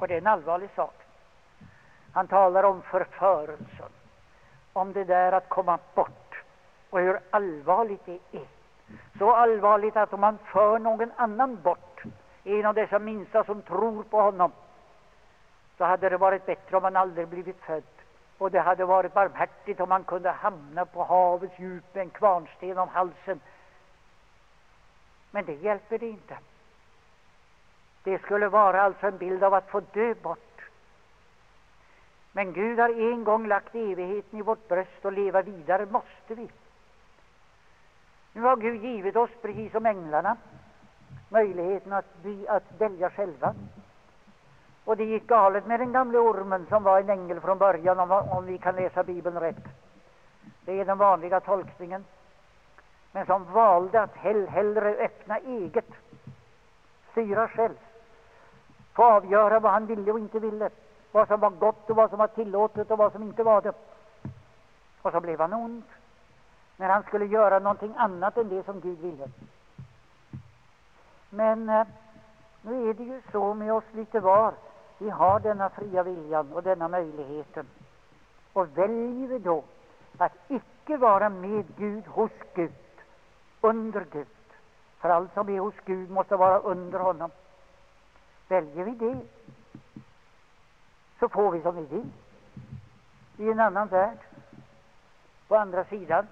och 0.00 0.08
det 0.08 0.14
är 0.14 0.18
en 0.18 0.26
allvarlig 0.26 0.70
sak. 0.76 0.94
Han 2.12 2.26
talar 2.26 2.62
om 2.62 2.82
förförelsen, 2.82 3.90
om 4.72 4.92
det 4.92 5.04
där 5.04 5.32
att 5.32 5.48
komma 5.48 5.78
bort 5.94 6.42
och 6.90 7.00
hur 7.00 7.20
allvarligt 7.30 8.06
det 8.06 8.18
är. 8.32 8.46
Så 9.18 9.34
allvarligt 9.34 9.96
att 9.96 10.12
om 10.12 10.20
man 10.20 10.38
för 10.38 10.78
någon 10.78 11.12
annan 11.16 11.62
bort, 11.62 11.91
en 12.44 12.66
av 12.66 12.74
dessa 12.74 12.98
minsta 12.98 13.44
som 13.44 13.62
tror 13.62 14.02
på 14.02 14.20
honom, 14.20 14.52
så 15.78 15.84
hade 15.84 16.08
det 16.08 16.16
varit 16.16 16.46
bättre 16.46 16.76
om 16.76 16.84
han 16.84 16.96
aldrig 16.96 17.28
blivit 17.28 17.60
född. 17.60 17.82
Och 18.38 18.50
det 18.50 18.60
hade 18.60 18.84
varit 18.84 19.14
barmhärtigt 19.14 19.80
om 19.80 19.90
han 19.90 20.04
kunde 20.04 20.30
hamna 20.30 20.84
på 20.84 21.04
havets 21.04 21.58
djup 21.58 21.94
med 21.94 22.02
en 22.02 22.10
kvarnsten 22.10 22.78
om 22.78 22.88
halsen. 22.88 23.40
Men 25.30 25.44
det 25.44 25.54
hjälper 25.54 25.98
det 25.98 26.08
inte. 26.08 26.38
Det 28.02 28.22
skulle 28.22 28.48
vara 28.48 28.82
alltså 28.82 29.06
en 29.06 29.18
bild 29.18 29.44
av 29.44 29.54
att 29.54 29.70
få 29.70 29.80
dö 29.80 30.14
bort. 30.14 30.52
Men 32.32 32.52
Gud 32.52 32.78
har 32.78 32.88
en 33.12 33.24
gång 33.24 33.46
lagt 33.46 33.74
evigheten 33.74 34.38
i 34.38 34.42
vårt 34.42 34.68
bröst 34.68 35.04
och 35.04 35.12
leva 35.12 35.42
vidare 35.42 35.86
måste 35.86 36.34
vi. 36.34 36.50
Nu 38.32 38.40
har 38.40 38.56
Gud 38.56 38.84
givit 38.84 39.16
oss, 39.16 39.30
precis 39.42 39.72
som 39.72 39.86
änglarna, 39.86 40.36
möjligheten 41.32 41.92
att, 41.92 42.22
by, 42.22 42.46
att 42.46 42.64
välja 42.78 43.10
själva. 43.10 43.54
Och 44.84 44.96
det 44.96 45.04
gick 45.04 45.26
galet 45.26 45.66
med 45.66 45.80
den 45.80 45.92
gamle 45.92 46.18
ormen 46.18 46.66
som 46.68 46.82
var 46.82 47.00
en 47.00 47.10
ängel 47.10 47.40
från 47.40 47.58
början, 47.58 48.00
om, 48.00 48.10
om 48.10 48.44
vi 48.46 48.58
kan 48.58 48.76
läsa 48.76 49.02
Bibeln 49.02 49.40
rätt. 49.40 49.64
Det 50.64 50.80
är 50.80 50.84
den 50.84 50.98
vanliga 50.98 51.40
tolkningen. 51.40 52.04
Men 53.12 53.26
som 53.26 53.52
valde 53.52 54.02
att 54.02 54.16
hell, 54.16 54.48
hellre 54.48 54.94
öppna 54.94 55.38
eget, 55.38 55.90
styra 57.10 57.48
själv, 57.48 57.76
få 58.92 59.04
avgöra 59.04 59.60
vad 59.60 59.72
han 59.72 59.86
ville 59.86 60.12
och 60.12 60.18
inte 60.18 60.38
ville, 60.38 60.70
vad 61.12 61.28
som 61.28 61.40
var 61.40 61.50
gott 61.50 61.90
och 61.90 61.96
vad 61.96 62.10
som 62.10 62.18
var 62.18 62.26
tillåtet 62.26 62.90
och 62.90 62.98
vad 62.98 63.12
som 63.12 63.22
inte 63.22 63.42
var 63.42 63.62
det. 63.62 63.72
Och 65.02 65.12
så 65.12 65.20
blev 65.20 65.40
han 65.40 65.52
ond 65.52 65.82
när 66.76 66.88
han 66.88 67.02
skulle 67.02 67.26
göra 67.26 67.58
någonting 67.58 67.94
annat 67.96 68.36
än 68.36 68.48
det 68.48 68.62
som 68.62 68.80
Gud 68.80 68.98
ville. 68.98 69.28
Men 71.34 71.68
eh, 71.68 71.86
nu 72.62 72.90
är 72.90 72.94
det 72.94 73.04
ju 73.04 73.22
så 73.32 73.54
med 73.54 73.72
oss 73.72 73.84
lite 73.92 74.20
var. 74.20 74.54
Vi 74.98 75.10
har 75.10 75.40
denna 75.40 75.70
fria 75.70 76.02
viljan 76.02 76.52
och 76.52 76.62
denna 76.62 76.88
möjligheten. 76.88 77.66
Och 78.52 78.78
väljer 78.78 79.28
vi 79.28 79.38
då 79.38 79.64
att 80.18 80.32
icke 80.48 80.96
vara 80.96 81.28
med 81.28 81.64
Gud, 81.76 82.06
hos 82.06 82.30
Gud, 82.54 82.72
under 83.60 84.06
Gud, 84.12 84.26
för 84.98 85.08
allt 85.08 85.34
som 85.34 85.48
är 85.48 85.60
hos 85.60 85.74
Gud 85.84 86.10
måste 86.10 86.36
vara 86.36 86.58
under 86.58 86.98
honom. 86.98 87.30
Väljer 88.48 88.84
vi 88.84 88.90
det, 88.90 89.20
så 91.18 91.28
får 91.28 91.50
vi 91.50 91.62
som 91.62 91.76
vi 91.76 91.84
vill 91.84 92.12
i 93.36 93.50
en 93.50 93.60
annan 93.60 93.88
värld. 93.88 94.18
På 95.48 95.56
andra 95.56 95.84
sidan, 95.84 96.26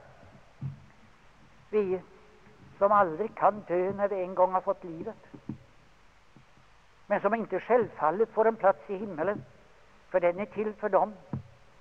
vi 1.71 2.01
som 2.81 2.93
aldrig 2.93 3.35
kan 3.35 3.61
dö 3.69 3.93
när 3.93 4.09
det 4.09 4.23
en 4.23 4.35
gång 4.35 4.53
har 4.53 4.61
fått 4.61 4.85
livet, 4.85 5.17
men 7.07 7.21
som 7.21 7.35
inte 7.35 7.61
självfallet 7.61 8.29
får 8.29 8.47
en 8.47 8.57
plats 8.57 8.91
i 8.91 8.97
himmelen, 8.97 9.43
för 10.11 10.21
den 10.21 10.39
är 10.39 10.47
till 10.47 10.73
för 10.73 10.89
dem 10.89 11.15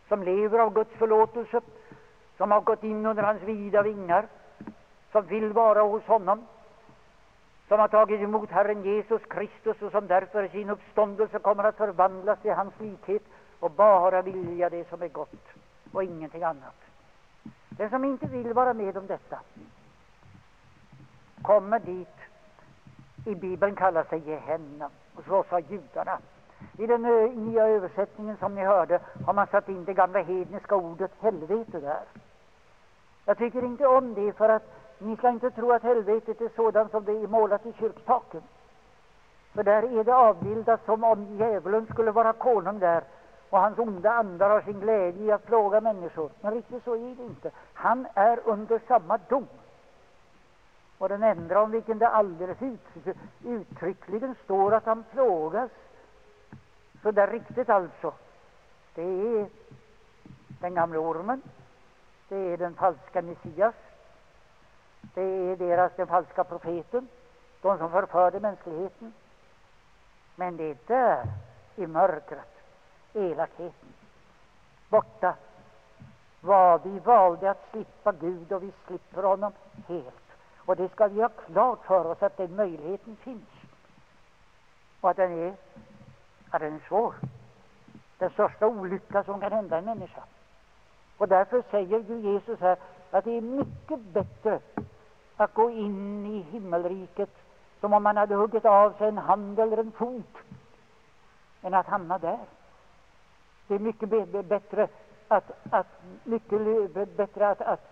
som 0.08 0.24
lever 0.24 0.60
av 0.60 0.74
Guds 0.74 0.92
förlåtelse, 0.92 1.62
som 2.38 2.52
har 2.52 2.62
gått 2.62 2.84
in 2.84 3.06
under 3.06 3.24
hans 3.24 3.42
vida 3.42 3.82
vingar, 3.82 4.28
som 5.12 5.26
vill 5.26 5.54
vara 5.54 5.82
hos 5.82 6.04
honom, 6.04 6.48
som 7.68 7.80
har 7.80 7.88
tagit 7.88 8.22
emot 8.22 8.50
Herren 8.50 8.84
Jesus 8.84 9.22
Kristus 9.30 9.82
och 9.82 9.92
som 9.92 10.08
därför 10.08 10.44
i 10.44 10.50
sin 10.50 10.70
uppståndelse 10.70 11.40
kommer 11.40 11.64
att 11.64 11.78
förvandlas 11.78 12.40
till 12.42 12.54
hans 12.54 12.80
likhet 12.80 13.24
och 13.60 13.72
bara 13.72 14.22
vilja 14.22 14.70
det 14.70 14.90
som 14.90 15.02
är 15.02 15.08
gott 15.08 15.46
och 15.92 16.04
ingenting 16.04 16.44
annat. 16.44 16.76
Den 17.70 17.90
som 17.90 18.06
inte 18.06 18.26
vill 18.28 18.54
vara 18.54 18.74
med 18.74 18.98
om 18.98 19.08
detta 19.08 19.40
kommer 21.42 21.80
dit 21.80 22.08
i 23.26 23.36
Bibeln 23.36 23.76
kallar 23.76 24.04
sig 24.04 24.20
Gehenna, 24.20 24.90
och 25.16 25.24
så 25.28 25.44
sa 25.50 25.60
judarna. 25.60 26.18
I 26.78 26.88
den 26.88 27.06
eh, 27.06 27.32
nya 27.32 27.68
översättningen 27.68 28.38
som 28.38 28.56
ni 28.56 28.62
hörde 28.62 29.00
har 29.26 29.34
man 29.34 29.48
satt 29.48 29.70
in 29.70 29.86
det 29.86 29.94
gamla 29.94 30.22
hedniska 30.22 30.76
ordet 30.76 31.12
helvete 31.22 31.80
där. 31.80 32.04
Jag 33.26 33.38
tycker 33.38 33.64
inte 33.64 33.88
om 33.88 34.14
det, 34.14 34.34
för 34.34 34.50
att 34.50 34.80
ni 34.98 35.18
ska 35.18 35.30
inte 35.30 35.52
tro 35.52 35.72
att 35.72 35.84
helvetet 35.84 36.42
är 36.42 36.50
sådant 36.56 36.92
som 36.92 37.06
det 37.06 37.12
är 37.12 37.28
målat 37.28 37.66
i 37.66 37.74
kyrktaken. 37.74 38.42
För 39.54 39.64
där 39.64 40.00
är 40.00 40.04
det 40.04 40.16
avbildat 40.16 40.86
som 40.86 41.04
om 41.04 41.38
djävulen 41.38 41.88
skulle 41.92 42.12
vara 42.12 42.34
konung 42.34 42.80
där 42.80 43.04
och 43.50 43.60
hans 43.60 43.80
onda 43.80 44.12
andar 44.12 44.50
har 44.50 44.62
sin 44.62 44.80
glädje 44.80 45.24
i 45.24 45.32
att 45.32 45.46
plåga 45.46 45.82
människor. 45.82 46.30
Men 46.42 46.54
riktigt 46.54 46.84
så 46.84 46.96
är 46.96 47.16
det 47.16 47.24
inte. 47.24 47.52
Han 47.74 48.08
är 48.14 48.40
under 48.46 48.82
samma 48.88 49.18
dom. 49.18 49.48
Och 51.00 51.10
den 51.10 51.24
enda 51.24 51.62
om 51.62 51.72
vilken 51.72 52.00
det 52.00 52.08
alldeles 52.08 52.58
uttryckligen 53.44 54.36
står 54.44 54.74
att 54.74 54.86
han 54.86 55.04
plågas, 55.12 55.72
så 57.02 57.12
där 57.12 57.28
riktigt 57.28 57.70
alltså, 57.70 58.14
det 58.96 59.02
är 59.02 59.48
den 60.48 60.76
gamle 60.76 60.98
ormen, 60.98 61.42
det 62.30 62.36
är 62.36 62.58
den 62.58 62.74
falska 62.74 63.22
Messias, 63.22 63.76
det 65.14 65.22
är 65.22 65.58
deras, 65.58 65.92
den 65.96 66.08
falska 66.08 66.44
profeten, 66.44 67.08
de 67.62 67.78
som 67.78 67.92
förförde 67.92 68.40
mänskligheten. 68.40 69.14
Men 70.36 70.58
det 70.58 70.64
är 70.64 70.78
där, 70.88 71.26
i 71.76 71.88
mörkret, 71.88 72.62
elakheten, 73.14 73.94
borta, 74.90 75.36
vad 76.42 76.84
vi 76.84 77.00
valde 77.00 77.52
att 77.52 77.68
slippa 77.72 78.12
Gud 78.12 78.52
och 78.52 78.64
vi 78.64 78.72
slipper 78.88 79.24
honom 79.24 79.54
helt. 79.88 80.29
Och 80.70 80.76
det 80.76 80.92
ska 80.92 81.08
vi 81.08 81.22
ha 81.22 81.30
klart 81.30 81.86
för 81.86 82.06
oss 82.06 82.24
att 82.24 82.38
den 82.38 82.56
möjligheten 82.56 83.16
finns. 83.16 83.50
Och 85.02 85.10
att 85.10 85.18
den 85.18 85.32
är, 85.32 85.54
att 86.50 86.62
den 86.62 86.76
är 86.76 86.88
svår. 86.88 87.14
Den 88.18 88.30
största 88.30 88.68
olycka 88.68 89.24
som 89.24 89.40
kan 89.40 89.52
hända 89.52 89.78
en 89.78 89.86
människa. 89.86 90.24
Och 91.18 91.28
därför 91.28 91.64
säger 91.72 92.00
ju 92.00 92.20
Jesus 92.20 92.60
här 92.60 92.78
att 93.12 93.24
det 93.24 93.38
är 93.38 93.42
mycket 93.42 94.00
bättre 94.00 94.60
att 95.38 95.54
gå 95.54 95.70
in 95.70 96.26
i 96.26 96.42
himmelriket 96.42 97.30
som 97.80 97.94
om 97.94 98.04
man 98.04 98.18
hade 98.18 98.36
huggit 98.36 98.66
av 98.66 98.92
sig 98.92 99.08
en 99.08 99.18
hand 99.18 99.60
eller 99.60 99.78
en 99.78 99.92
fot 99.92 100.38
än 101.62 101.74
att 101.74 101.88
hamna 101.88 102.18
där. 102.18 102.40
Det 103.68 103.76
är 103.76 103.80
mycket 103.80 104.10
bättre 104.46 104.88
att, 105.28 105.52
att, 105.70 106.02
mycket 106.24 107.18
bättre 107.18 107.50
att, 107.50 107.62
att 107.62 107.89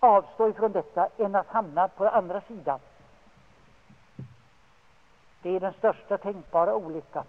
avstå 0.00 0.48
ifrån 0.48 0.72
detta 0.72 1.08
än 1.18 1.34
att 1.34 1.48
hamna 1.48 1.88
på 1.88 2.08
andra 2.08 2.40
sidan. 2.40 2.78
Det 5.42 5.56
är 5.56 5.60
den 5.60 5.72
största 5.72 6.18
tänkbara 6.18 6.74
olyckan. 6.74 7.24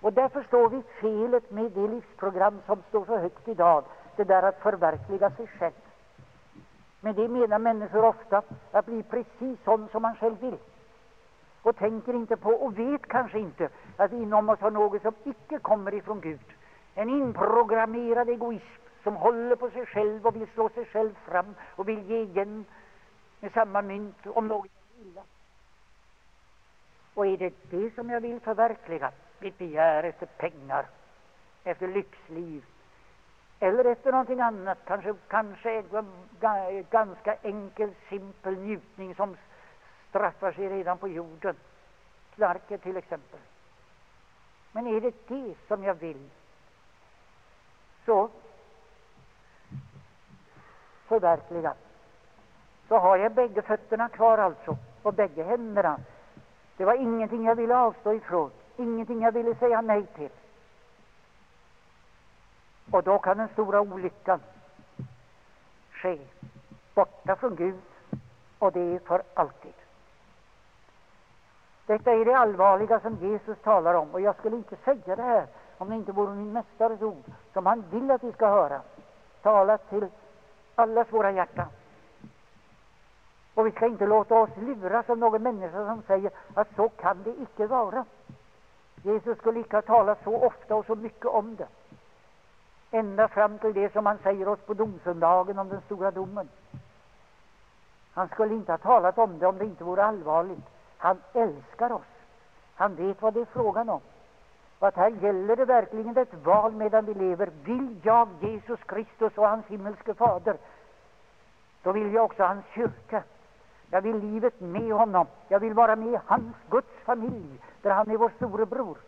Och 0.00 0.12
där 0.12 0.28
förstår 0.28 0.68
vi 0.68 0.82
felet 1.00 1.50
med 1.50 1.72
det 1.72 1.88
livsprogram 1.88 2.60
som 2.66 2.82
står 2.88 3.04
så 3.04 3.16
högt 3.16 3.48
idag, 3.48 3.84
det 4.16 4.24
där 4.24 4.42
att 4.42 4.60
förverkliga 4.60 5.30
sig 5.30 5.46
själv. 5.46 5.72
Men 7.00 7.14
det 7.14 7.28
menar 7.28 7.58
människor 7.58 8.04
ofta, 8.04 8.42
att 8.72 8.86
bli 8.86 9.02
precis 9.02 9.58
sån 9.64 9.88
som 9.92 10.02
man 10.02 10.16
själv 10.16 10.40
vill. 10.40 10.58
Och 11.62 11.76
tänker 11.76 12.14
inte 12.14 12.36
på, 12.36 12.50
och 12.50 12.78
vet 12.78 13.06
kanske 13.06 13.38
inte, 13.38 13.68
att 13.96 14.12
inom 14.12 14.48
oss 14.48 14.60
har 14.60 14.70
något 14.70 15.02
som 15.02 15.14
icke 15.24 15.58
kommer 15.58 15.94
ifrån 15.94 16.20
Gud. 16.20 16.40
En 16.94 17.08
inprogrammerad 17.08 18.28
egoism 18.28 18.83
som 19.04 19.16
håller 19.16 19.56
på 19.56 19.70
sig 19.70 19.86
själv 19.86 20.26
och 20.26 20.36
vill 20.36 20.48
slå 20.48 20.68
sig 20.68 20.84
själv 20.84 21.14
fram 21.24 21.54
och 21.76 21.88
vill 21.88 22.10
ge 22.10 22.22
igen 22.22 22.64
med 23.40 23.52
samma 23.52 23.82
mynt 23.82 24.26
om 24.26 24.48
något 24.48 24.70
illa. 25.00 25.22
Och 27.14 27.26
är 27.26 27.36
det 27.36 27.54
det 27.70 27.94
som 27.94 28.10
jag 28.10 28.20
vill 28.20 28.40
förverkliga? 28.40 29.12
Mitt 29.38 29.58
begär 29.58 30.02
efter 30.02 30.26
pengar, 30.26 30.86
efter 31.64 31.88
lyxliv 31.88 32.64
eller 33.60 33.84
efter 33.84 34.12
någonting 34.12 34.40
annat, 34.40 34.78
kanske, 34.84 35.14
kanske 35.28 35.82
en 35.90 36.84
ganska 36.90 37.36
enkel, 37.42 37.94
simpel 38.08 38.58
njutning 38.58 39.14
som 39.14 39.36
straffar 40.08 40.52
sig 40.52 40.68
redan 40.68 40.98
på 40.98 41.08
jorden. 41.08 41.56
Knarket 42.34 42.82
till 42.82 42.96
exempel. 42.96 43.40
Men 44.72 44.86
är 44.86 45.00
det 45.00 45.28
det 45.28 45.54
som 45.68 45.84
jag 45.84 45.94
vill, 45.94 46.30
så 48.04 48.30
förverkligat. 51.14 51.76
Så 52.88 52.98
har 52.98 53.16
jag 53.16 53.32
bägge 53.32 53.62
fötterna 53.62 54.08
kvar 54.08 54.38
alltså, 54.38 54.76
och 55.02 55.14
bägge 55.14 55.42
händerna. 55.42 55.98
Det 56.76 56.84
var 56.84 56.94
ingenting 56.94 57.46
jag 57.46 57.54
ville 57.54 57.76
avstå 57.76 58.12
ifrån, 58.12 58.50
ingenting 58.76 59.22
jag 59.22 59.32
ville 59.32 59.54
säga 59.54 59.80
nej 59.80 60.06
till. 60.06 60.30
Och 62.90 63.02
då 63.02 63.18
kan 63.18 63.38
den 63.38 63.48
stora 63.48 63.80
olyckan 63.80 64.40
ske, 65.90 66.18
borta 66.94 67.36
från 67.36 67.56
Gud, 67.56 67.80
och 68.58 68.72
det 68.72 68.80
är 68.80 68.98
för 68.98 69.22
alltid. 69.34 69.74
Detta 71.86 72.12
är 72.12 72.24
det 72.24 72.38
allvarliga 72.38 73.00
som 73.00 73.14
Jesus 73.14 73.58
talar 73.58 73.94
om, 73.94 74.10
och 74.10 74.20
jag 74.20 74.36
skulle 74.36 74.56
inte 74.56 74.76
säga 74.76 75.16
det 75.16 75.22
här 75.22 75.46
om 75.78 75.90
det 75.90 75.96
inte 75.96 76.12
vore 76.12 76.34
min 76.34 76.52
mästares 76.52 77.02
ord, 77.02 77.24
som 77.52 77.66
han 77.66 77.84
vill 77.90 78.10
att 78.10 78.24
vi 78.24 78.32
ska 78.32 78.46
höra, 78.46 78.80
talat 79.42 79.90
till 79.90 80.08
allas 80.74 81.12
våra 81.12 81.30
hjärtan. 81.30 81.68
Och 83.54 83.66
vi 83.66 83.70
ska 83.70 83.86
inte 83.86 84.06
låta 84.06 84.34
oss 84.34 84.50
luras 84.56 85.10
av 85.10 85.18
någon 85.18 85.42
människa 85.42 85.86
som 85.86 86.02
säger 86.02 86.30
att 86.54 86.68
så 86.76 86.88
kan 86.88 87.22
det 87.22 87.30
icke 87.42 87.66
vara. 87.66 88.04
Jesus 89.02 89.38
skulle 89.38 89.60
icke 89.60 89.76
ha 89.76 89.82
talat 89.82 90.24
så 90.24 90.36
ofta 90.36 90.74
och 90.74 90.86
så 90.86 90.94
mycket 90.94 91.26
om 91.26 91.56
det. 91.56 91.68
Ända 92.90 93.28
fram 93.28 93.58
till 93.58 93.72
det 93.72 93.92
som 93.92 94.06
han 94.06 94.18
säger 94.18 94.48
oss 94.48 94.60
på 94.60 94.74
domsöndagen 94.74 95.58
om 95.58 95.68
den 95.68 95.80
stora 95.80 96.10
domen. 96.10 96.48
Han 98.12 98.28
skulle 98.28 98.54
inte 98.54 98.72
ha 98.72 98.78
talat 98.78 99.18
om 99.18 99.38
det 99.38 99.46
om 99.46 99.58
det 99.58 99.64
inte 99.64 99.84
vore 99.84 100.04
allvarligt. 100.04 100.64
Han 100.98 101.22
älskar 101.32 101.92
oss. 101.92 102.12
Han 102.74 102.94
vet 102.94 103.22
vad 103.22 103.34
det 103.34 103.40
är 103.40 103.44
frågan 103.44 103.88
om. 103.88 104.00
Och 104.84 104.88
att 104.88 104.96
här 104.96 105.10
gäller 105.10 105.56
det 105.56 105.64
verkligen 105.64 106.16
ett 106.16 106.34
val 106.34 106.72
medan 106.72 107.04
vi 107.04 107.14
lever. 107.14 107.50
Vill 107.64 108.00
jag 108.02 108.28
Jesus 108.40 108.80
Kristus 108.86 109.38
och 109.38 109.48
hans 109.48 109.66
himmelske 109.66 110.14
fader, 110.14 110.56
då 111.82 111.92
vill 111.92 112.14
jag 112.14 112.24
också 112.24 112.42
hans 112.42 112.64
kyrka. 112.74 113.22
Jag 113.90 114.00
vill 114.00 114.16
livet 114.18 114.60
med 114.60 114.92
honom. 114.92 115.26
Jag 115.48 115.60
vill 115.60 115.74
vara 115.74 115.96
med 115.96 116.12
i 116.12 116.18
hans 116.26 116.56
Guds 116.70 116.92
familj, 117.04 117.60
där 117.82 117.90
han 117.90 118.10
är 118.10 118.16
vår 118.16 118.32
storebror. 118.36 118.98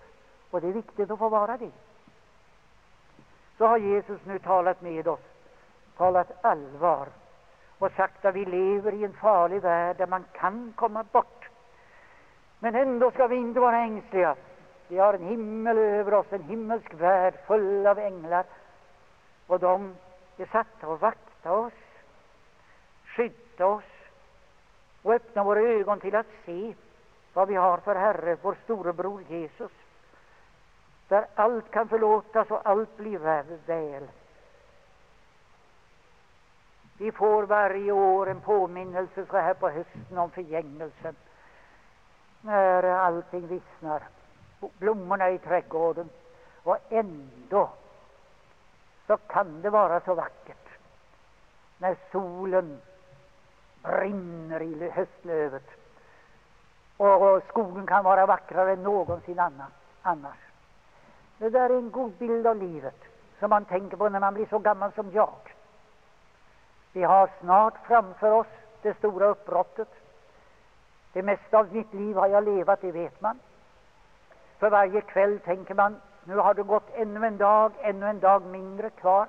Och 0.50 0.60
det 0.60 0.68
är 0.68 0.72
viktigt 0.72 1.10
att 1.10 1.18
få 1.18 1.28
vara 1.28 1.56
det. 1.56 1.70
Så 3.58 3.66
har 3.66 3.78
Jesus 3.78 4.20
nu 4.24 4.38
talat 4.38 4.82
med 4.82 5.08
oss, 5.08 5.26
talat 5.96 6.44
allvar 6.44 7.08
och 7.78 7.92
sagt 7.92 8.24
att 8.24 8.34
vi 8.34 8.44
lever 8.44 8.94
i 8.94 9.04
en 9.04 9.12
farlig 9.12 9.62
värld 9.62 9.96
där 9.96 10.06
man 10.06 10.24
kan 10.32 10.72
komma 10.76 11.04
bort. 11.12 11.48
Men 12.58 12.74
ändå 12.74 13.10
ska 13.10 13.26
vi 13.26 13.36
inte 13.36 13.60
vara 13.60 13.78
ängsliga. 13.78 14.36
Vi 14.88 14.98
har 14.98 15.14
en 15.14 15.28
himmel 15.28 15.78
över 15.78 16.14
oss, 16.14 16.26
en 16.30 16.42
himmelsk 16.42 16.94
värld 16.94 17.34
full 17.46 17.86
av 17.86 17.98
änglar. 17.98 18.44
Och 19.46 19.60
de 19.60 19.94
är 20.36 20.46
satta 20.46 20.86
att 20.86 21.00
vakta 21.00 21.52
oss, 21.52 21.72
skydda 23.04 23.66
oss 23.66 23.84
och 25.02 25.12
öppna 25.14 25.44
våra 25.44 25.60
ögon 25.60 26.00
till 26.00 26.14
att 26.14 26.26
se 26.44 26.74
vad 27.32 27.48
vi 27.48 27.54
har 27.54 27.78
för 27.78 27.94
Herre, 27.94 28.36
vår 28.42 28.56
storebror 28.64 29.22
Jesus, 29.28 29.72
där 31.08 31.26
allt 31.34 31.70
kan 31.70 31.88
förlåtas 31.88 32.50
och 32.50 32.66
allt 32.68 32.96
blir 32.96 33.18
väl. 33.18 34.08
Vi 36.98 37.12
får 37.12 37.42
varje 37.42 37.92
år 37.92 38.28
en 38.28 38.40
påminnelse 38.40 39.26
så 39.26 39.36
här 39.36 39.54
på 39.54 39.68
hösten 39.68 40.18
om 40.18 40.30
förgängelsen, 40.30 41.16
när 42.40 42.82
allting 42.82 43.46
vissnar, 43.46 44.02
blommorna 44.60 45.30
i 45.30 45.38
trädgården, 45.38 46.08
och 46.62 46.78
ändå 46.88 47.70
så 49.06 49.16
kan 49.16 49.62
det 49.62 49.70
vara 49.70 50.00
så 50.00 50.14
vackert 50.14 50.68
när 51.78 51.96
solen 52.12 52.80
brinner 53.82 54.62
i 54.62 54.90
höstlövet 54.90 55.70
och 56.96 57.42
skogen 57.48 57.86
kan 57.86 58.04
vara 58.04 58.26
vackrare 58.26 58.72
än 58.72 58.82
någonsin 58.82 59.40
annars. 60.02 60.36
Det 61.38 61.50
där 61.50 61.70
är 61.70 61.78
en 61.78 61.90
god 61.90 62.12
bild 62.12 62.46
av 62.46 62.56
livet 62.56 63.04
som 63.38 63.50
man 63.50 63.64
tänker 63.64 63.96
på 63.96 64.08
när 64.08 64.20
man 64.20 64.34
blir 64.34 64.46
så 64.46 64.58
gammal 64.58 64.92
som 64.92 65.10
jag. 65.12 65.54
Vi 66.92 67.02
har 67.02 67.30
snart 67.40 67.74
framför 67.86 68.30
oss 68.30 68.46
det 68.82 68.98
stora 68.98 69.26
uppbrottet. 69.26 69.88
Det 71.12 71.22
mesta 71.22 71.58
av 71.58 71.74
mitt 71.74 71.94
liv 71.94 72.16
har 72.16 72.26
jag 72.28 72.44
levat, 72.44 72.80
det 72.80 72.92
vet 72.92 73.20
man. 73.20 73.38
För 74.58 74.70
varje 74.70 75.00
kväll 75.00 75.38
tänker 75.38 75.74
man, 75.74 76.00
nu 76.24 76.36
har 76.36 76.54
det 76.54 76.62
gått 76.62 76.90
ännu 76.94 77.26
en 77.26 77.36
dag, 77.36 77.72
ännu 77.80 78.06
en 78.06 78.20
dag 78.20 78.42
mindre 78.42 78.90
kvar. 78.90 79.28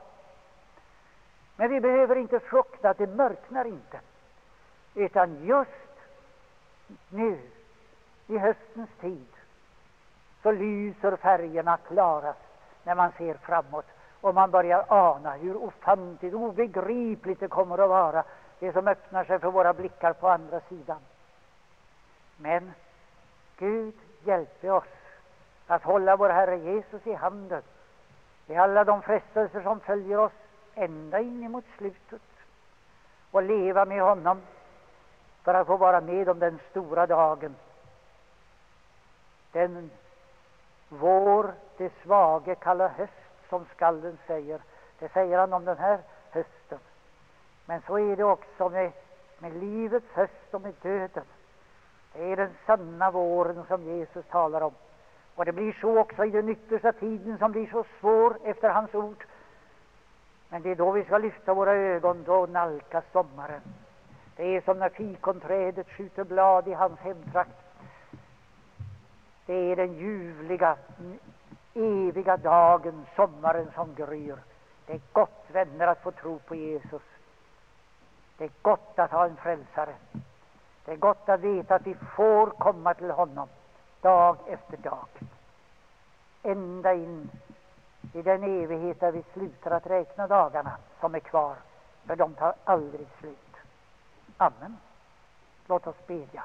Men 1.56 1.70
vi 1.70 1.80
behöver 1.80 2.16
inte 2.16 2.40
frukta 2.40 2.90
att 2.90 2.98
det 2.98 3.08
mörknar 3.08 3.66
inte. 3.66 4.00
Utan 4.96 5.46
just 5.46 5.72
nu, 7.10 7.40
i 8.28 8.38
höstens 8.38 8.90
tid, 9.02 9.28
så 10.44 10.52
lyser 10.52 11.16
färgerna 11.16 11.78
klarast 11.78 12.40
när 12.84 12.96
man 12.96 13.12
ser 13.18 13.34
framåt 13.34 13.86
och 14.22 14.36
man 14.36 14.52
börjar 14.52 14.86
ana 14.88 15.32
hur 15.32 15.64
ofantligt 15.64 16.34
obegripligt 16.34 17.40
det 17.40 17.48
kommer 17.48 17.78
att 17.78 17.90
vara, 17.90 18.24
det 18.60 18.74
som 18.74 18.88
öppnar 18.88 19.24
sig 19.24 19.40
för 19.40 19.52
våra 19.52 19.74
blickar 19.74 20.14
på 20.14 20.30
andra 20.30 20.60
sidan. 20.60 21.00
Men 22.38 22.72
Gud 23.58 23.96
hjälpe 24.24 24.72
oss 24.72 24.97
att 25.68 25.84
hålla 25.84 26.16
vår 26.16 26.30
Herre 26.30 26.58
Jesus 26.58 27.08
i 27.08 27.14
handen 27.14 27.62
i 28.48 28.56
alla 28.56 28.84
de 28.84 29.02
frestelser 29.02 29.62
som 29.62 29.80
följer 29.80 30.18
oss 30.18 30.32
ända 30.76 31.20
in 31.20 31.44
emot 31.44 31.66
slutet 31.78 32.22
och 33.32 33.44
leva 33.44 33.86
med 33.86 34.02
honom 34.02 34.42
för 35.44 35.54
att 35.54 35.68
få 35.68 35.78
vara 35.78 36.02
med 36.02 36.30
om 36.30 36.40
den 36.40 36.60
stora 36.70 37.08
dagen. 37.08 37.56
Den 39.52 39.90
vår 40.90 41.54
det 41.78 41.94
svage 42.04 42.56
kallar 42.56 42.90
höst, 42.90 43.14
som 43.50 43.66
skalden 43.76 44.18
säger. 44.28 44.62
Det 45.00 45.10
säger 45.14 45.38
han 45.38 45.54
om 45.54 45.66
den 45.66 45.78
här 45.78 46.00
hösten. 46.32 46.80
Men 47.66 47.82
så 47.82 48.00
är 48.00 48.16
det 48.16 48.24
också 48.24 48.70
med, 48.70 48.92
med 49.40 49.54
livets 49.54 50.12
höst 50.14 50.54
och 50.54 50.62
med 50.62 50.74
döden. 50.82 51.26
Det 52.14 52.32
är 52.32 52.36
den 52.36 52.54
sanna 52.66 53.12
våren 53.12 53.66
som 53.68 53.84
Jesus 53.84 54.26
talar 54.26 54.62
om. 54.62 54.74
Och 55.38 55.46
det 55.46 55.52
blir 55.52 55.78
så 55.82 56.00
också 56.00 56.26
i 56.26 56.30
den 56.30 56.50
yttersta 56.50 56.92
tiden 56.92 57.38
som 57.38 57.52
blir 57.52 57.68
så 57.68 57.86
svår 58.00 58.38
efter 58.44 58.70
hans 58.70 58.96
ord. 58.96 59.26
Men 60.50 60.62
det 60.62 60.72
är 60.72 60.76
då 60.76 60.92
vi 60.92 61.04
ska 61.04 61.18
lyfta 61.18 61.54
våra 61.54 61.74
ögon, 61.74 62.24
då 62.24 62.46
nalkas 62.46 63.04
sommaren. 63.12 63.62
Det 64.36 64.56
är 64.56 64.62
som 64.62 64.80
när 64.80 64.90
fikonträdet 64.90 65.90
skjuter 65.90 66.24
blad 66.24 66.68
i 66.68 66.74
hans 66.74 67.00
hemtrakt. 67.00 67.52
Det 69.46 69.54
är 69.54 69.76
den 69.76 69.94
ljuvliga, 69.94 70.78
eviga 71.74 72.38
dagen, 72.38 73.06
sommaren 73.16 73.72
som 73.76 73.96
gryr. 73.96 74.36
Det 74.86 74.94
är 74.94 75.02
gott, 75.12 75.46
vänner, 75.52 75.88
att 75.88 76.04
få 76.04 76.12
tro 76.12 76.40
på 76.40 76.56
Jesus. 76.56 77.02
Det 78.38 78.44
är 78.44 78.52
gott 78.62 79.00
att 79.00 79.12
ha 79.12 79.26
en 79.26 79.36
frälsare. 79.36 79.96
Det 80.86 80.92
är 80.92 80.96
gott 80.98 81.30
att 81.30 81.40
veta 81.40 81.76
att 81.76 81.88
vi 81.88 81.96
får 81.96 82.48
komma 82.48 82.94
till 82.94 83.12
honom 83.12 83.48
dag 84.08 84.38
efter 84.48 84.78
dag. 84.78 85.08
Ända 86.44 86.94
in 86.94 87.30
i 88.14 88.22
den 88.22 88.44
evighet 88.44 89.00
där 89.00 89.12
vi 89.12 89.24
slutar 89.34 89.72
att 89.72 89.88
räkna 89.88 90.28
dagarna 90.28 90.78
som 91.00 91.16
är 91.16 91.20
kvar, 91.20 91.56
för 92.06 92.16
de 92.16 92.34
tar 92.34 92.54
aldrig 92.64 93.08
slut. 93.20 93.56
Amen. 94.38 94.78
Låt 95.68 95.88
oss 95.88 96.08
bedja. 96.08 96.44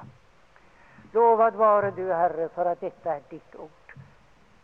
Lovad 1.11 1.55
vare 1.55 1.91
du, 1.91 2.13
Herre, 2.13 2.49
för 2.49 2.65
att 2.65 2.79
detta 2.79 3.15
är 3.15 3.21
ditt 3.29 3.55
ord. 3.55 3.93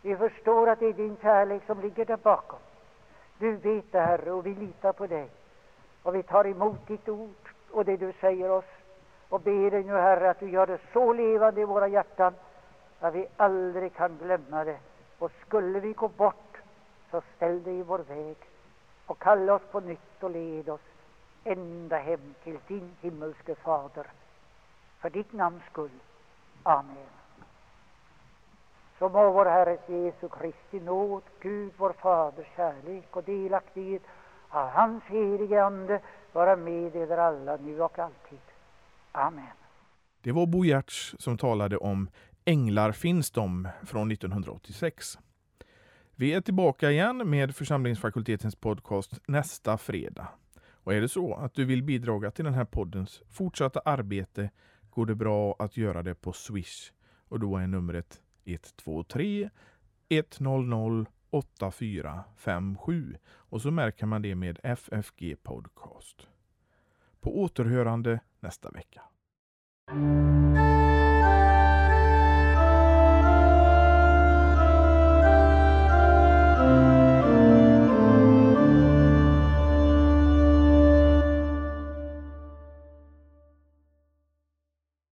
Vi 0.02 0.16
förstår 0.16 0.68
att 0.68 0.78
det 0.78 0.86
är 0.86 0.92
din 0.92 1.16
kärlek 1.22 1.62
som 1.66 1.80
ligger 1.80 2.04
där 2.04 2.16
bakom. 2.16 2.58
Du 3.38 3.56
vet 3.56 3.92
det, 3.92 4.00
Herre, 4.00 4.32
och 4.32 4.46
vi 4.46 4.54
litar 4.54 4.92
på 4.92 5.06
dig. 5.06 5.30
Och 6.02 6.14
vi 6.14 6.22
tar 6.22 6.46
emot 6.46 6.86
ditt 6.86 7.08
ord 7.08 7.54
och 7.70 7.84
det 7.84 7.96
du 7.96 8.12
säger 8.20 8.50
oss 8.50 8.70
och 9.28 9.40
ber 9.40 9.70
dig 9.70 9.84
nu, 9.84 9.92
Herre, 9.92 10.30
att 10.30 10.40
du 10.40 10.50
gör 10.50 10.66
det 10.66 10.78
så 10.92 11.12
levande 11.12 11.60
i 11.60 11.64
våra 11.64 11.88
hjärtan 11.88 12.34
att 13.00 13.14
vi 13.14 13.26
aldrig 13.36 13.94
kan 13.94 14.18
glömma 14.18 14.64
det. 14.64 14.78
Och 15.18 15.32
skulle 15.46 15.80
vi 15.80 15.92
gå 15.92 16.08
bort, 16.08 16.56
så 17.10 17.22
ställ 17.36 17.62
dig 17.62 17.78
i 17.78 17.82
vår 17.82 17.98
väg 17.98 18.36
och 19.06 19.18
kalla 19.18 19.54
oss 19.54 19.62
på 19.70 19.80
nytt 19.80 20.22
och 20.22 20.30
led 20.30 20.68
oss 20.68 20.80
ända 21.44 21.98
hem 21.98 22.34
till 22.44 22.58
din 22.66 22.90
himmelske 23.00 23.54
Fader. 23.54 24.06
För 25.00 25.10
ditt 25.10 25.32
namns 25.32 25.62
skull. 25.70 25.90
Amen. 26.62 27.10
Så 28.98 29.08
må 29.08 29.30
vår 29.30 29.46
Herres 29.46 29.88
Jesu 29.88 30.28
Kristi 30.28 30.80
nåd, 30.80 31.22
Gud 31.40 31.72
vår 31.76 31.92
Faders 31.92 32.46
kärlek 32.56 33.16
och 33.16 33.24
delaktighet 33.24 34.02
av 34.48 34.68
hans 34.68 35.04
helige 35.04 35.64
Ande 35.64 36.00
vara 36.32 36.56
med 36.56 36.96
er 36.96 37.18
alla 37.18 37.56
nu 37.56 37.80
och 37.80 37.98
alltid. 37.98 38.40
Amen. 39.12 39.56
Det 40.22 40.32
var 40.32 40.46
Bo 40.46 40.64
Giertz 40.64 41.14
som 41.18 41.38
talade 41.38 41.76
om 41.76 42.08
Änglar 42.44 42.92
finns 42.92 43.30
de 43.30 43.68
från 43.84 44.10
1986. 44.10 45.18
Vi 46.14 46.32
är 46.32 46.40
tillbaka 46.40 46.90
igen 46.90 47.30
med 47.30 47.56
församlingsfakultetens 47.56 48.56
podcast 48.56 49.18
nästa 49.26 49.78
fredag. 49.78 50.28
Och 50.70 50.94
är 50.94 51.00
det 51.00 51.08
så 51.08 51.34
att 51.34 51.54
du 51.54 51.64
vill 51.64 51.82
bidra 51.82 52.30
till 52.30 52.44
den 52.44 52.54
här 52.54 52.64
poddens 52.64 53.22
fortsatta 53.30 53.80
arbete 53.84 54.50
går 54.90 55.06
det 55.06 55.14
bra 55.14 55.56
att 55.58 55.76
göra 55.76 56.02
det 56.02 56.14
på 56.14 56.32
Swish 56.32 56.92
och 57.28 57.40
då 57.40 57.56
är 57.56 57.66
numret 57.66 58.22
123 58.44 59.50
100 60.08 61.06
8457 61.30 63.16
och 63.26 63.62
så 63.62 63.70
märker 63.70 64.06
man 64.06 64.22
det 64.22 64.34
med 64.34 64.58
FFG 64.62 65.36
Podcast. 65.42 66.28
På 67.20 67.40
återhörande 67.42 68.20
nästa 68.40 68.70
vecka. 68.70 69.02